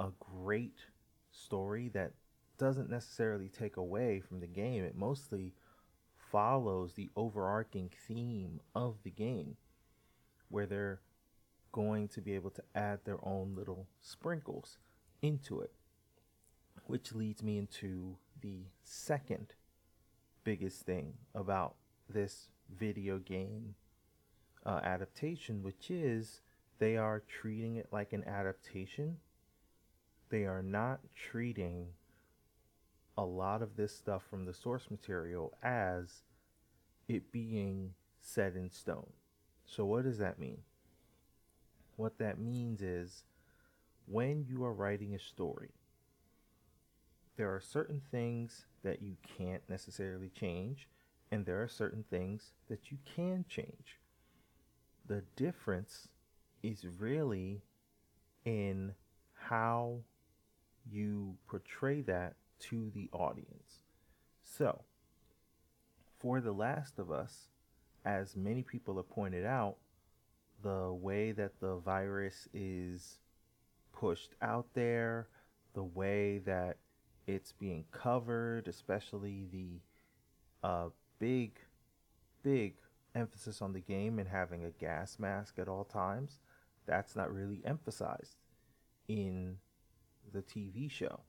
a 0.00 0.08
great 0.18 0.78
story 1.32 1.88
that 1.94 2.12
doesn't 2.58 2.90
necessarily 2.90 3.48
take 3.48 3.76
away 3.76 4.20
from 4.20 4.40
the 4.40 4.46
game. 4.46 4.84
It 4.84 4.96
mostly 4.96 5.54
follows 6.30 6.94
the 6.94 7.10
overarching 7.16 7.90
theme 8.06 8.60
of 8.74 8.96
the 9.02 9.10
game, 9.10 9.56
where 10.48 10.66
they're 10.66 11.00
going 11.72 12.08
to 12.08 12.20
be 12.20 12.34
able 12.34 12.50
to 12.50 12.62
add 12.74 13.00
their 13.04 13.18
own 13.26 13.54
little 13.56 13.88
sprinkles 14.00 14.78
into 15.22 15.60
it. 15.60 15.72
Which 16.86 17.14
leads 17.14 17.42
me 17.42 17.58
into 17.58 18.16
the 18.40 18.66
second 18.84 19.54
biggest 20.44 20.82
thing 20.82 21.14
about 21.34 21.76
this 22.08 22.48
video 22.68 23.18
game 23.18 23.74
uh, 24.66 24.80
adaptation, 24.82 25.62
which 25.62 25.90
is 25.90 26.40
they 26.78 26.96
are 26.96 27.22
treating 27.28 27.76
it 27.76 27.88
like 27.92 28.12
an 28.12 28.24
adaptation. 28.24 29.18
They 30.30 30.44
are 30.44 30.62
not 30.62 31.00
treating 31.14 31.88
a 33.16 33.24
lot 33.24 33.62
of 33.62 33.76
this 33.76 33.94
stuff 33.96 34.22
from 34.28 34.44
the 34.44 34.54
source 34.54 34.90
material 34.90 35.56
as 35.62 36.22
it 37.08 37.30
being 37.30 37.94
set 38.20 38.56
in 38.56 38.70
stone. 38.70 39.12
So, 39.66 39.84
what 39.84 40.04
does 40.04 40.18
that 40.18 40.38
mean? 40.38 40.58
What 41.96 42.18
that 42.18 42.38
means 42.38 42.82
is 42.82 43.24
when 44.06 44.44
you 44.48 44.64
are 44.64 44.72
writing 44.72 45.14
a 45.14 45.18
story, 45.18 45.70
there 47.36 47.54
are 47.54 47.60
certain 47.60 48.00
things 48.10 48.66
that 48.82 49.02
you 49.02 49.16
can't 49.38 49.62
necessarily 49.68 50.28
change, 50.28 50.88
and 51.30 51.46
there 51.46 51.62
are 51.62 51.68
certain 51.68 52.04
things 52.10 52.52
that 52.68 52.90
you 52.90 52.98
can 53.04 53.44
change. 53.48 53.98
The 55.06 55.22
difference 55.36 56.08
is 56.62 56.86
really 56.98 57.62
in 58.44 58.94
how 59.34 59.98
you 60.90 61.36
portray 61.46 62.00
that 62.02 62.34
to 62.60 62.90
the 62.94 63.08
audience. 63.12 63.82
So, 64.42 64.82
for 66.18 66.40
The 66.40 66.52
Last 66.52 66.98
of 66.98 67.10
Us, 67.10 67.48
as 68.04 68.36
many 68.36 68.62
people 68.62 68.96
have 68.96 69.10
pointed 69.10 69.44
out, 69.44 69.76
the 70.62 70.92
way 70.92 71.32
that 71.32 71.60
the 71.60 71.76
virus 71.76 72.48
is 72.54 73.18
pushed 73.92 74.34
out 74.40 74.66
there, 74.74 75.28
the 75.74 75.82
way 75.82 76.38
that 76.38 76.78
it's 77.26 77.52
being 77.52 77.84
covered, 77.90 78.68
especially 78.68 79.46
the 79.52 79.80
uh, 80.66 80.88
big, 81.18 81.58
big 82.42 82.74
emphasis 83.14 83.62
on 83.62 83.72
the 83.72 83.80
game 83.80 84.18
and 84.18 84.28
having 84.28 84.64
a 84.64 84.70
gas 84.70 85.18
mask 85.18 85.58
at 85.58 85.68
all 85.68 85.84
times, 85.84 86.38
that's 86.86 87.16
not 87.16 87.32
really 87.32 87.62
emphasized 87.64 88.36
in 89.08 89.56
the 90.32 90.42
TV 90.42 90.90
show 90.90 91.20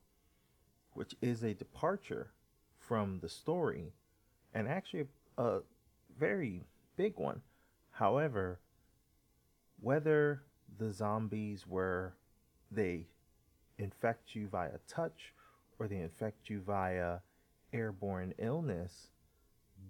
which 0.96 1.14
is 1.22 1.44
a 1.44 1.54
departure 1.54 2.32
from 2.80 3.20
the 3.22 3.30
story 3.30 3.92
and 4.54 4.68
actually 4.68 5.06
a 5.38 5.60
very 6.18 6.64
big 6.96 7.18
one. 7.18 7.42
However, 7.92 8.60
whether 9.82 10.42
the 10.78 10.92
zombies 10.92 11.68
were 11.68 12.14
they 12.72 13.08
infect 13.78 14.34
you 14.34 14.48
via 14.48 14.80
touch 14.88 15.34
or 15.78 15.88
they 15.88 16.00
infect 16.00 16.50
you 16.50 16.62
via 16.62 17.18
airborne 17.74 18.34
illness 18.40 19.08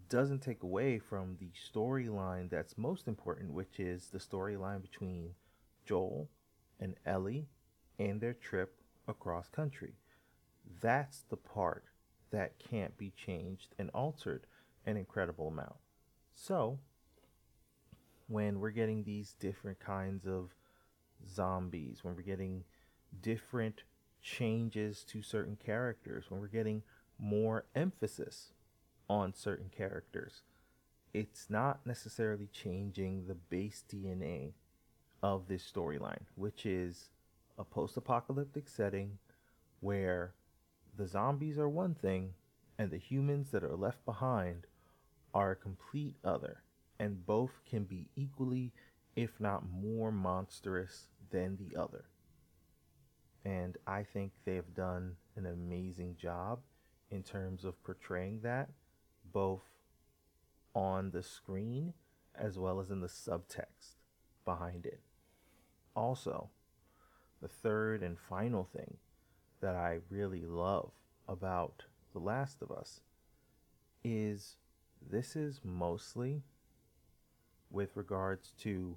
doesn't 0.10 0.42
take 0.42 0.64
away 0.64 1.00
from 1.00 1.38
the 1.40 1.52
storyline 1.72 2.50
that's 2.50 2.78
most 2.78 3.08
important, 3.08 3.54
which 3.54 3.80
is 3.80 4.08
the 4.08 4.20
storyline 4.20 4.82
between 4.82 5.32
Joel 5.86 6.30
and 6.80 6.96
Ellie 7.06 7.48
and 8.00 8.20
their 8.20 8.34
trip 8.34 8.76
across 9.08 9.48
country. 9.48 9.94
That's 10.82 11.24
the 11.30 11.38
part 11.38 11.86
that 12.32 12.60
can't 12.60 12.98
be 12.98 13.12
changed 13.12 13.76
and 13.78 13.90
altered 13.92 14.48
an 14.86 14.98
incredible 14.98 15.48
amount. 15.48 15.76
So, 16.34 16.80
when 18.28 18.60
we're 18.60 18.72
getting 18.72 19.04
these 19.04 19.34
different 19.40 19.80
kinds 19.80 20.26
of 20.26 20.56
zombies, 21.28 22.04
when 22.04 22.16
we're 22.16 22.22
getting 22.24 22.64
different 23.22 23.84
changes 24.22 25.04
to 25.06 25.22
certain 25.22 25.56
characters, 25.56 26.26
when 26.30 26.42
we're 26.42 26.48
getting 26.48 26.82
more 27.18 27.66
emphasis 27.76 28.52
on 29.10 29.34
certain 29.34 29.70
characters, 29.76 30.42
it's 31.14 31.50
not 31.50 31.86
necessarily 31.86 32.48
changing 32.52 33.26
the 33.26 33.36
base 33.36 33.84
DNA 33.90 34.54
of 35.24 35.48
this 35.48 35.70
storyline, 35.70 36.26
which 36.36 36.66
is 36.66 37.10
a 37.58 37.64
post 37.64 37.96
apocalyptic 37.98 38.68
setting 38.68 39.18
where 39.80 40.34
the 40.98 41.08
zombies 41.08 41.58
are 41.58 41.70
one 41.70 41.94
thing, 41.94 42.34
and 42.78 42.92
the 42.92 42.98
humans 42.98 43.52
that 43.52 43.64
are 43.64 43.76
left 43.76 44.04
behind 44.06 44.68
are 45.34 45.52
a 45.52 45.56
complete 45.56 46.16
other, 46.24 46.64
and 47.00 47.26
both 47.26 47.62
can 47.70 47.84
be 47.84 48.08
equally, 48.16 48.72
if 49.16 49.40
not 49.40 49.64
more, 49.70 50.12
monstrous 50.12 51.08
than 51.32 51.58
the 51.58 51.80
other. 51.80 52.06
And 53.44 53.78
I 53.86 54.04
think 54.04 54.32
they 54.44 54.56
have 54.56 54.74
done 54.74 55.16
an 55.36 55.46
amazing 55.46 56.16
job 56.20 56.60
in 57.12 57.24
terms 57.24 57.64
of 57.64 57.82
portraying 57.84 58.40
that, 58.42 58.70
both 59.36 59.66
on 60.74 61.12
the 61.12 61.22
screen 61.22 61.94
as 62.34 62.58
well 62.58 62.80
as 62.80 62.90
in 62.90 63.02
the 63.02 63.08
subtext 63.08 63.98
behind 64.46 64.86
it. 64.86 65.02
Also, 65.94 66.50
the 67.42 67.50
third 67.50 68.02
and 68.02 68.18
final 68.18 68.64
thing 68.64 68.96
that 69.60 69.76
I 69.76 70.00
really 70.10 70.46
love 70.46 70.94
about 71.28 71.84
The 72.14 72.20
Last 72.20 72.62
of 72.62 72.72
Us 72.72 73.02
is 74.06 74.56
this 75.02 75.36
is 75.36 75.60
mostly 75.66 76.44
with 77.70 77.98
regards 77.98 78.54
to 78.62 78.96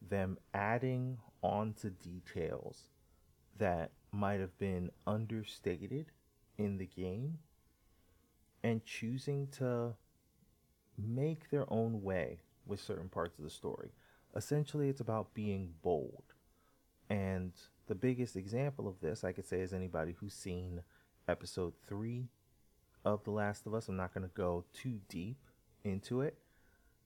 them 0.00 0.38
adding 0.54 1.18
on 1.42 1.74
to 1.80 1.90
details 1.90 2.86
that 3.58 3.90
might 4.12 4.38
have 4.38 4.56
been 4.58 4.90
understated 5.08 6.12
in 6.56 6.78
the 6.78 6.86
game 6.86 7.38
and 8.62 8.84
choosing 8.84 9.48
to 9.58 9.94
make 10.96 11.50
their 11.50 11.70
own 11.72 12.02
way 12.02 12.40
with 12.66 12.80
certain 12.80 13.08
parts 13.08 13.38
of 13.38 13.44
the 13.44 13.50
story. 13.50 13.90
Essentially, 14.34 14.88
it's 14.88 15.00
about 15.00 15.34
being 15.34 15.74
bold. 15.82 16.22
And 17.10 17.52
the 17.86 17.94
biggest 17.94 18.36
example 18.36 18.88
of 18.88 19.00
this, 19.00 19.24
I 19.24 19.32
could 19.32 19.46
say, 19.46 19.60
is 19.60 19.72
anybody 19.72 20.14
who's 20.18 20.34
seen 20.34 20.82
episode 21.28 21.74
three 21.86 22.28
of 23.04 23.24
The 23.24 23.30
Last 23.30 23.66
of 23.66 23.74
Us. 23.74 23.88
I'm 23.88 23.96
not 23.96 24.14
going 24.14 24.26
to 24.26 24.34
go 24.34 24.64
too 24.72 25.00
deep 25.08 25.38
into 25.84 26.20
it. 26.20 26.38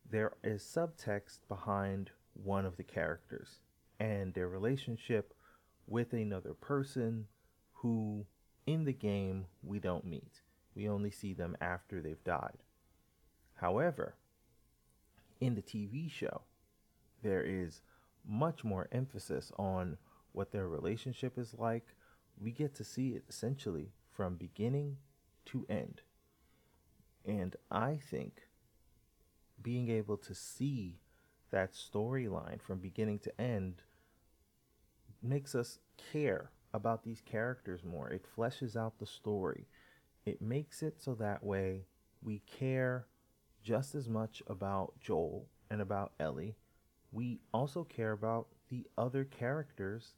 There 0.09 0.35
is 0.45 0.63
subtext 0.63 1.41
behind 1.49 2.11
one 2.35 2.67
of 2.67 2.77
the 2.77 2.85
characters 2.85 3.61
and 3.99 4.35
their 4.35 4.49
relationship 4.49 5.35
with 5.87 6.13
another 6.13 6.55
person 6.55 7.27
who 7.73 8.27
in 8.67 8.85
the 8.85 8.93
game 8.93 9.47
we 9.63 9.79
don't 9.79 10.05
meet. 10.05 10.43
We 10.77 10.89
only 10.89 11.11
see 11.11 11.33
them 11.33 11.57
after 11.61 12.01
they've 12.03 12.23
died. 12.23 12.59
However, 13.55 14.15
in 15.41 15.55
the 15.55 15.63
TV 15.63 16.11
show, 16.11 16.43
there 17.23 17.43
is 17.43 17.81
much 18.29 18.63
more 18.63 18.89
emphasis 18.93 19.51
on 19.57 19.97
what 20.33 20.53
their 20.53 20.69
relationship 20.69 21.39
is 21.39 21.55
like. 21.57 21.95
We 22.39 22.53
get 22.53 22.75
to 22.75 22.85
see 22.85 23.11
it 23.11 23.25
essentially 23.29 23.93
from 24.15 24.37
beginning 24.37 24.99
to 25.47 25.65
end. 25.69 26.03
And 27.25 27.57
I 27.71 27.99
think 28.11 28.43
being 29.63 29.91
able 29.91 30.19
to 30.19 30.35
see 30.35 31.01
that 31.51 31.73
storyline 31.73 32.61
from 32.61 32.79
beginning 32.79 33.21
to 33.21 33.41
end 33.41 33.83
makes 35.23 35.55
us 35.55 35.79
care 36.13 36.51
about 36.75 37.03
these 37.03 37.23
characters 37.23 37.83
more. 37.83 38.11
It 38.11 38.27
fleshes 38.37 38.77
out 38.77 38.99
the 38.99 39.07
story. 39.07 39.67
It 40.27 40.43
makes 40.43 40.83
it 40.83 41.01
so 41.01 41.15
that 41.15 41.45
way 41.45 41.87
we 42.21 42.41
care 42.41 43.07
just 43.63 43.95
as 43.95 44.09
much 44.09 44.43
about 44.49 44.95
Joel 45.01 45.47
and 45.71 45.81
about 45.81 46.13
Ellie. 46.19 46.57
We 47.13 47.41
also 47.55 47.85
care 47.85 48.13
about 48.13 48.49
the 48.69 48.87
other 48.99 49.25
characters 49.25 50.15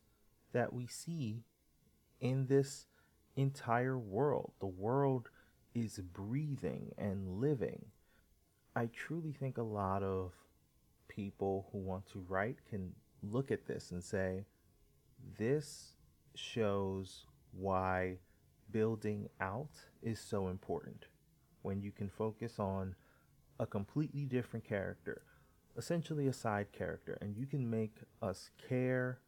that 0.53 0.73
we 0.73 0.87
see 0.87 1.45
in 2.21 2.47
this 2.47 2.87
entire 3.37 3.99
world. 3.99 4.53
The 4.61 4.67
world 4.67 5.29
is 5.75 5.99
breathing 5.99 6.95
and 6.97 7.41
living. 7.41 7.85
I 8.75 8.87
truly 8.87 9.33
think 9.33 9.59
a 9.59 9.63
lot 9.63 10.03
of 10.03 10.33
people 11.09 11.69
who 11.71 11.79
want 11.79 12.07
to 12.13 12.25
write 12.29 12.59
can 12.69 12.95
look 13.23 13.51
at 13.51 13.67
this 13.67 13.91
and 13.91 14.03
say, 14.03 14.47
this 15.39 15.93
shows 16.35 17.27
why 17.53 18.19
building 18.71 19.29
out 19.41 19.71
is 20.03 20.21
so 20.21 20.49
important. 20.49 21.07
When 21.63 21.83
you 21.83 21.91
can 21.91 22.09
focus 22.09 22.59
on 22.59 22.95
a 23.59 23.67
completely 23.67 24.25
different 24.25 24.65
character, 24.65 25.23
essentially 25.77 26.27
a 26.27 26.33
side 26.33 26.73
character, 26.73 27.19
and 27.21 27.37
you 27.37 27.47
can 27.47 27.69
make 27.69 27.97
us 28.23 28.51
care 28.69 29.19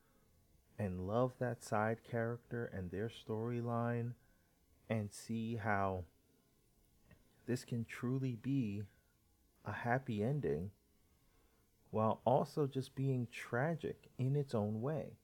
and 0.78 1.06
love 1.06 1.32
that 1.38 1.62
side 1.62 1.98
character 2.08 2.70
and 2.72 2.90
their 2.90 3.08
storyline 3.10 4.12
and 4.88 5.12
see 5.12 5.56
how 5.56 6.04
this 7.46 7.64
can 7.64 7.84
truly 7.84 8.36
be 8.36 8.82
a 9.64 9.72
happy 9.72 10.22
ending 10.22 10.70
while 11.90 12.20
also 12.24 12.66
just 12.66 12.94
being 12.94 13.26
tragic 13.32 14.10
in 14.18 14.36
its 14.36 14.54
own 14.54 14.80
way. 14.80 15.18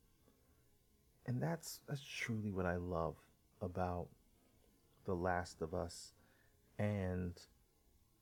And 1.25 1.43
that's 1.43 1.81
that's 1.89 2.03
truly 2.03 2.53
what 2.53 2.67
I 2.67 2.77
love 2.77 3.17
about 3.61 4.09
The 5.05 5.15
Last 5.15 5.63
of 5.63 5.75
Us 5.75 6.13
and 6.79 7.33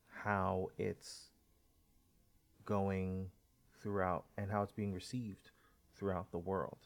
how 0.09 0.69
it's 0.79 1.31
going 2.65 3.31
throughout 3.83 4.25
and 4.39 4.51
how 4.51 4.63
it's 4.63 4.73
being 4.73 4.95
received 4.95 5.51
throughout 5.95 6.31
the 6.31 6.39
world. 6.39 6.79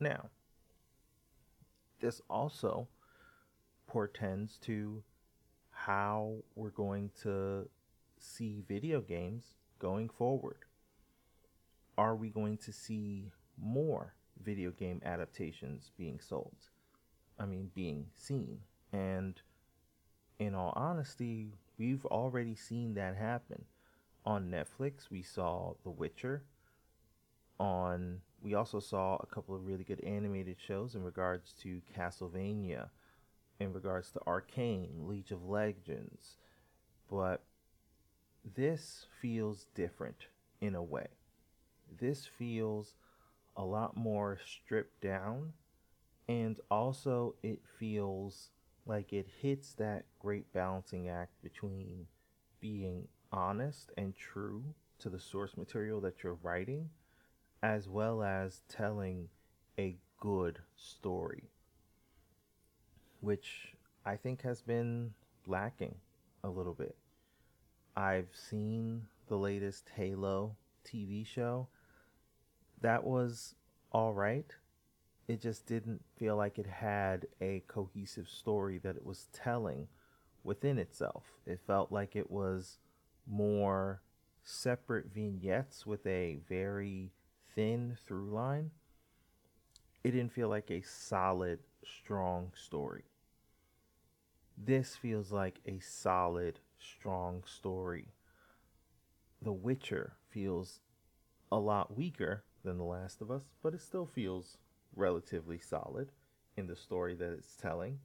Now, 0.00 0.30
this 2.00 2.20
also 2.30 2.88
portends 3.86 4.58
to 4.58 5.02
how 5.70 6.36
we're 6.54 6.70
going 6.70 7.10
to 7.22 7.68
see 8.18 8.62
video 8.66 9.00
games 9.00 9.54
going 9.78 10.08
forward. 10.08 10.58
Are 11.96 12.14
we 12.14 12.30
going 12.30 12.58
to 12.58 12.72
see 12.72 13.32
more 13.60 14.14
video 14.42 14.70
game 14.70 15.00
adaptations 15.04 15.90
being 15.96 16.20
sold? 16.20 16.54
I 17.38 17.46
mean, 17.46 17.70
being 17.74 18.06
seen. 18.14 18.58
And 18.92 19.40
in 20.38 20.54
all 20.54 20.72
honesty, 20.76 21.52
we've 21.78 22.04
already 22.06 22.54
seen 22.54 22.94
that 22.94 23.16
happen. 23.16 23.64
On 24.24 24.50
Netflix, 24.50 25.10
we 25.10 25.22
saw 25.22 25.74
The 25.84 25.90
Witcher. 25.90 26.42
On 27.58 28.20
we 28.40 28.54
also 28.54 28.78
saw 28.78 29.16
a 29.16 29.26
couple 29.26 29.54
of 29.54 29.66
really 29.66 29.84
good 29.84 30.02
animated 30.04 30.56
shows 30.64 30.94
in 30.94 31.02
regards 31.02 31.52
to 31.62 31.80
Castlevania, 31.96 32.88
in 33.58 33.72
regards 33.72 34.10
to 34.12 34.20
Arcane, 34.26 35.08
League 35.08 35.32
of 35.32 35.44
Legends. 35.44 36.36
But 37.10 37.42
this 38.54 39.06
feels 39.20 39.66
different 39.74 40.26
in 40.60 40.74
a 40.74 40.82
way. 40.82 41.08
This 42.00 42.26
feels 42.26 42.94
a 43.56 43.64
lot 43.64 43.96
more 43.96 44.38
stripped 44.46 45.00
down, 45.00 45.52
and 46.28 46.60
also 46.70 47.34
it 47.42 47.60
feels 47.78 48.50
like 48.86 49.12
it 49.12 49.26
hits 49.40 49.74
that 49.74 50.04
great 50.18 50.52
balancing 50.52 51.08
act 51.08 51.32
between 51.42 52.06
being 52.60 53.08
honest 53.32 53.92
and 53.96 54.16
true 54.16 54.62
to 54.98 55.08
the 55.08 55.20
source 55.20 55.56
material 55.56 56.00
that 56.00 56.22
you're 56.22 56.38
writing, 56.42 56.90
as 57.62 57.88
well 57.88 58.22
as 58.22 58.62
telling 58.68 59.28
a 59.78 59.96
good 60.20 60.58
story, 60.76 61.50
which 63.20 63.74
I 64.04 64.16
think 64.16 64.42
has 64.42 64.62
been 64.62 65.12
lacking 65.46 65.94
a 66.42 66.48
little 66.48 66.74
bit. 66.74 66.96
I've 67.96 68.34
seen 68.34 69.06
the 69.28 69.36
latest 69.36 69.90
Halo 69.94 70.56
TV 70.84 71.26
show. 71.26 71.68
That 72.80 73.04
was 73.04 73.54
all 73.92 74.12
right. 74.12 74.50
It 75.28 75.42
just 75.42 75.66
didn't 75.66 76.02
feel 76.16 76.36
like 76.36 76.58
it 76.58 76.66
had 76.66 77.26
a 77.38 77.62
cohesive 77.68 78.28
story 78.28 78.78
that 78.78 78.96
it 78.96 79.04
was 79.04 79.28
telling 79.32 79.88
within 80.42 80.78
itself. 80.78 81.34
It 81.44 81.60
felt 81.66 81.92
like 81.92 82.16
it 82.16 82.30
was 82.30 82.78
more 83.26 84.00
separate 84.42 85.12
vignettes 85.12 85.84
with 85.84 86.06
a 86.06 86.38
very 86.48 87.12
thin 87.54 87.98
through 88.06 88.30
line. 88.30 88.70
It 90.02 90.12
didn't 90.12 90.32
feel 90.32 90.48
like 90.48 90.70
a 90.70 90.80
solid, 90.80 91.58
strong 91.84 92.52
story. 92.54 93.04
This 94.56 94.96
feels 94.96 95.30
like 95.30 95.60
a 95.66 95.78
solid, 95.80 96.60
strong 96.78 97.42
story. 97.46 98.08
The 99.42 99.52
Witcher 99.52 100.14
feels 100.30 100.80
a 101.52 101.58
lot 101.58 101.96
weaker 101.96 102.44
than 102.64 102.78
The 102.78 102.84
Last 102.84 103.20
of 103.20 103.30
Us, 103.30 103.44
but 103.62 103.74
it 103.74 103.82
still 103.82 104.06
feels 104.06 104.56
relatively 104.94 105.58
solid 105.58 106.10
in 106.56 106.66
the 106.66 106.76
story 106.76 107.14
that 107.14 107.32
it's 107.32 107.56
telling. 107.56 107.98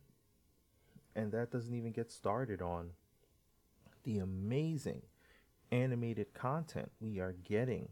And 1.15 1.31
that 1.31 1.51
doesn't 1.51 1.73
even 1.73 1.91
get 1.91 2.11
started 2.11 2.61
on 2.61 2.91
the 4.03 4.19
amazing 4.19 5.01
animated 5.71 6.33
content 6.33 6.91
we 6.99 7.19
are 7.19 7.35
getting 7.43 7.89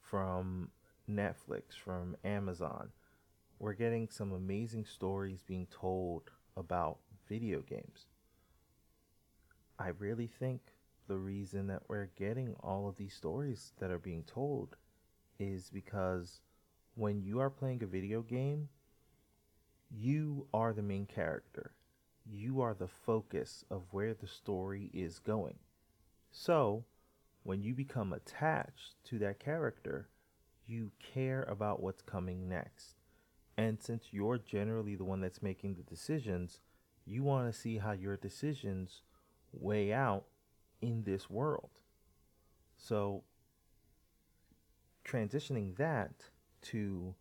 from 0.00 0.70
Netflix, 1.10 1.74
from 1.74 2.16
Amazon. 2.24 2.90
We're 3.58 3.74
getting 3.74 4.08
some 4.08 4.32
amazing 4.32 4.86
stories 4.86 5.42
being 5.42 5.66
told 5.70 6.30
about 6.56 6.98
video 7.28 7.60
games. 7.60 8.06
I 9.78 9.88
really 9.98 10.26
think 10.26 10.60
the 11.08 11.16
reason 11.16 11.66
that 11.66 11.82
we're 11.88 12.10
getting 12.16 12.54
all 12.60 12.88
of 12.88 12.96
these 12.96 13.14
stories 13.14 13.72
that 13.78 13.90
are 13.90 13.98
being 13.98 14.24
told 14.24 14.76
is 15.38 15.70
because 15.70 16.40
when 16.94 17.22
you 17.22 17.40
are 17.40 17.50
playing 17.50 17.82
a 17.82 17.86
video 17.86 18.22
game, 18.22 18.68
you 19.90 20.46
are 20.52 20.72
the 20.72 20.82
main 20.82 21.06
character. 21.06 21.72
You 22.24 22.60
are 22.60 22.74
the 22.74 22.88
focus 22.88 23.64
of 23.70 23.82
where 23.90 24.14
the 24.14 24.26
story 24.26 24.90
is 24.92 25.18
going. 25.18 25.58
So, 26.30 26.84
when 27.42 27.62
you 27.62 27.74
become 27.74 28.12
attached 28.12 28.94
to 29.04 29.18
that 29.18 29.40
character, 29.40 30.08
you 30.66 30.92
care 31.00 31.42
about 31.44 31.82
what's 31.82 32.02
coming 32.02 32.48
next. 32.48 32.94
And 33.56 33.82
since 33.82 34.08
you're 34.12 34.38
generally 34.38 34.94
the 34.94 35.04
one 35.04 35.20
that's 35.20 35.42
making 35.42 35.74
the 35.74 35.82
decisions, 35.82 36.60
you 37.04 37.22
want 37.22 37.52
to 37.52 37.58
see 37.58 37.78
how 37.78 37.92
your 37.92 38.16
decisions 38.16 39.02
weigh 39.52 39.92
out 39.92 40.24
in 40.80 41.02
this 41.02 41.28
world. 41.28 41.70
So 42.78 43.24
transitioning 45.04 45.76
that 45.76 46.30
to 46.62 47.14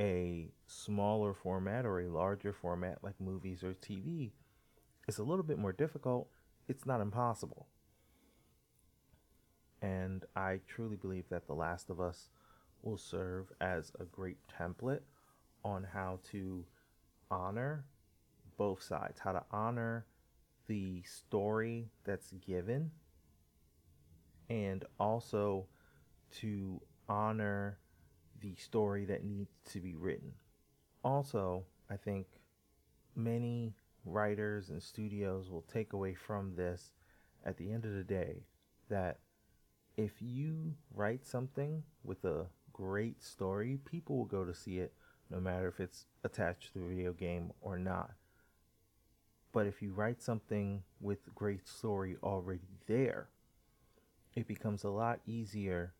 a 0.00 0.50
smaller 0.66 1.34
format 1.34 1.84
or 1.84 2.00
a 2.00 2.08
larger 2.08 2.52
format 2.52 2.98
like 3.02 3.20
movies 3.20 3.62
or 3.62 3.74
TV 3.74 4.32
is 5.08 5.18
a 5.18 5.22
little 5.22 5.44
bit 5.44 5.58
more 5.58 5.72
difficult. 5.72 6.28
It's 6.68 6.86
not 6.86 7.00
impossible. 7.00 7.66
And 9.80 10.24
I 10.36 10.60
truly 10.68 10.96
believe 10.96 11.28
that 11.30 11.46
The 11.46 11.54
Last 11.54 11.90
of 11.90 12.00
Us 12.00 12.28
will 12.82 12.98
serve 12.98 13.52
as 13.60 13.92
a 13.98 14.04
great 14.04 14.38
template 14.58 15.02
on 15.64 15.84
how 15.92 16.20
to 16.30 16.64
honor 17.30 17.84
both 18.56 18.82
sides, 18.82 19.20
how 19.20 19.32
to 19.32 19.42
honor 19.50 20.06
the 20.68 21.02
story 21.02 21.90
that's 22.04 22.32
given, 22.46 22.90
and 24.48 24.84
also 25.00 25.66
to 26.40 26.80
honor 27.08 27.78
the 28.42 28.54
story 28.56 29.04
that 29.06 29.24
needs 29.24 29.52
to 29.70 29.80
be 29.80 29.94
written. 29.94 30.32
Also, 31.04 31.64
I 31.88 31.96
think 31.96 32.26
many 33.14 33.74
writers 34.04 34.68
and 34.68 34.82
studios 34.82 35.50
will 35.50 35.64
take 35.72 35.92
away 35.92 36.14
from 36.14 36.54
this 36.56 36.90
at 37.44 37.56
the 37.56 37.72
end 37.72 37.84
of 37.84 37.94
the 37.94 38.04
day 38.04 38.42
that 38.88 39.18
if 39.96 40.20
you 40.20 40.74
write 40.94 41.24
something 41.24 41.82
with 42.02 42.24
a 42.24 42.46
great 42.72 43.22
story, 43.22 43.78
people 43.84 44.18
will 44.18 44.24
go 44.24 44.44
to 44.44 44.54
see 44.54 44.78
it 44.78 44.92
no 45.30 45.40
matter 45.40 45.68
if 45.68 45.80
it's 45.80 46.06
attached 46.24 46.72
to 46.72 46.84
a 46.84 46.88
video 46.88 47.12
game 47.12 47.52
or 47.60 47.78
not. 47.78 48.10
But 49.52 49.66
if 49.66 49.82
you 49.82 49.92
write 49.92 50.22
something 50.22 50.82
with 51.00 51.34
great 51.34 51.68
story 51.68 52.16
already 52.22 52.78
there, 52.86 53.28
it 54.34 54.48
becomes 54.48 54.84
a 54.84 54.90
lot 54.90 55.20
easier 55.26 55.92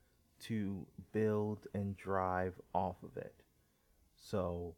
to 0.47 0.87
build 1.13 1.67
and 1.75 1.97
drive 1.97 2.55
off 2.75 2.97
of 3.03 3.17
it. 3.17 3.35
So 4.17 4.75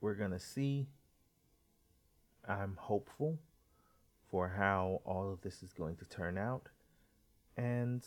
we're 0.00 0.14
going 0.14 0.30
to 0.32 0.40
see. 0.40 0.88
I'm 2.48 2.76
hopeful 2.78 3.38
for 4.30 4.48
how 4.48 5.00
all 5.04 5.30
of 5.30 5.42
this 5.42 5.62
is 5.62 5.72
going 5.72 5.96
to 5.96 6.04
turn 6.06 6.38
out. 6.38 6.68
And 7.56 8.04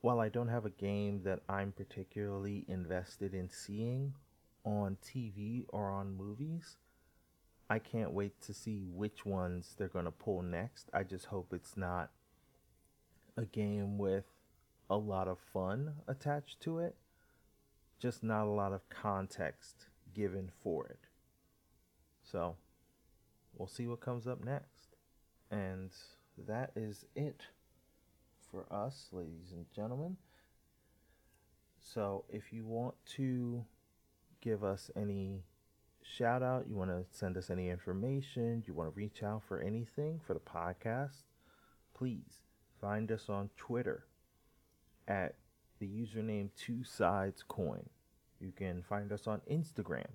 while 0.00 0.20
I 0.20 0.28
don't 0.28 0.48
have 0.48 0.64
a 0.64 0.70
game 0.70 1.22
that 1.24 1.40
I'm 1.48 1.72
particularly 1.72 2.64
invested 2.68 3.34
in 3.34 3.50
seeing 3.50 4.14
on 4.64 4.96
TV 5.04 5.64
or 5.70 5.90
on 5.90 6.16
movies, 6.16 6.76
I 7.70 7.78
can't 7.78 8.12
wait 8.12 8.40
to 8.42 8.54
see 8.54 8.86
which 8.92 9.26
ones 9.26 9.74
they're 9.76 9.88
going 9.88 10.04
to 10.04 10.10
pull 10.10 10.42
next. 10.42 10.88
I 10.94 11.02
just 11.02 11.26
hope 11.26 11.52
it's 11.52 11.76
not 11.76 12.10
a 13.36 13.44
game 13.44 13.98
with 13.98 14.24
a 14.90 14.96
lot 14.96 15.28
of 15.28 15.38
fun 15.38 15.94
attached 16.06 16.60
to 16.60 16.78
it, 16.78 16.96
just 17.98 18.22
not 18.22 18.46
a 18.46 18.50
lot 18.50 18.72
of 18.72 18.88
context 18.88 19.86
given 20.14 20.50
for 20.62 20.86
it. 20.86 21.00
So, 22.22 22.56
we'll 23.54 23.68
see 23.68 23.86
what 23.86 24.00
comes 24.00 24.26
up 24.26 24.44
next. 24.44 24.96
And 25.50 25.90
that 26.46 26.72
is 26.76 27.04
it 27.14 27.42
for 28.50 28.66
us, 28.72 29.08
ladies 29.12 29.52
and 29.52 29.66
gentlemen. 29.74 30.16
So, 31.80 32.24
if 32.28 32.52
you 32.52 32.66
want 32.66 32.94
to 33.16 33.64
give 34.40 34.62
us 34.62 34.90
any 34.96 35.42
shout 36.02 36.42
out, 36.42 36.66
you 36.68 36.76
want 36.76 36.90
to 36.90 37.04
send 37.10 37.36
us 37.36 37.50
any 37.50 37.68
information, 37.68 38.62
you 38.66 38.74
want 38.74 38.92
to 38.92 38.96
reach 38.96 39.22
out 39.22 39.42
for 39.46 39.60
anything 39.60 40.20
for 40.26 40.34
the 40.34 40.40
podcast, 40.40 41.24
please 41.94 42.42
find 42.80 43.10
us 43.10 43.28
on 43.28 43.50
Twitter 43.56 44.07
at 45.08 45.34
the 45.80 45.86
username 45.88 46.50
Two 46.56 46.84
Sides 46.84 47.42
Coin. 47.42 47.88
You 48.40 48.52
can 48.52 48.82
find 48.82 49.10
us 49.10 49.26
on 49.26 49.40
Instagram 49.50 50.06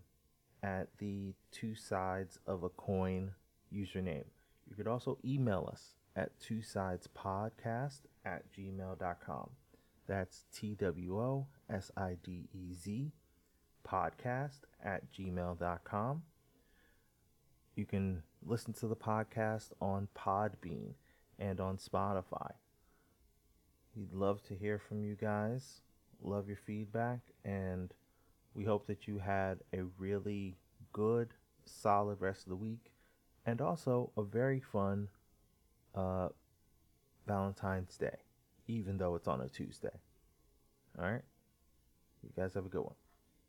at 0.62 0.88
the 1.00 1.34
Two 1.52 1.76
Sides 1.76 2.40
of 2.48 2.64
a 2.64 2.70
Coin 2.70 3.32
username. 3.74 4.26
You 4.70 4.76
could 4.78 4.88
also 4.88 5.18
email 5.26 5.68
us 5.72 5.96
at 6.16 6.40
two 6.40 6.62
sides 6.62 7.08
podcast 7.18 8.02
at 8.26 8.44
gmail.com. 8.54 9.50
That's 10.08 10.46
T 10.54 10.76
W 10.76 11.20
O 11.20 11.48
S 11.70 11.92
I 11.98 12.18
D 12.24 12.48
E 12.54 12.74
Z 12.74 13.12
podcast 13.88 14.60
at 14.84 15.12
gmail.com. 15.12 16.24
You 17.76 17.86
can 17.86 18.24
listen 18.46 18.74
to 18.74 18.88
the 18.88 18.96
podcast 18.96 19.72
on 19.82 20.08
Podbean 20.16 20.94
and 21.40 21.60
on 21.60 21.78
Spotify. 21.78 22.52
We'd 23.96 24.14
love 24.14 24.42
to 24.44 24.56
hear 24.56 24.80
from 24.80 25.04
you 25.04 25.16
guys. 25.16 25.82
Love 26.22 26.48
your 26.48 26.58
feedback. 26.58 27.20
And 27.46 27.94
we 28.54 28.64
hope 28.64 28.88
that 28.88 29.08
you 29.08 29.20
had 29.20 29.60
a 29.74 29.84
really 29.98 30.58
good, 30.92 31.34
solid 31.66 32.20
rest 32.20 32.44
of 32.44 32.50
the 32.50 32.56
week. 32.56 32.92
And 33.46 33.62
also 33.62 34.12
a 34.18 34.24
very 34.24 34.60
fun 34.60 35.10
uh, 35.94 36.30
Valentine's 37.28 37.98
Day, 37.98 38.18
even 38.68 38.98
though 38.98 39.16
it's 39.16 39.28
on 39.28 39.42
a 39.42 39.50
Tuesday. 39.50 40.00
All 40.98 41.06
right. 41.06 41.24
You 42.24 42.30
guys 42.36 42.54
have 42.54 42.66
a 42.66 42.70
good 42.70 42.84
one. 42.84 42.96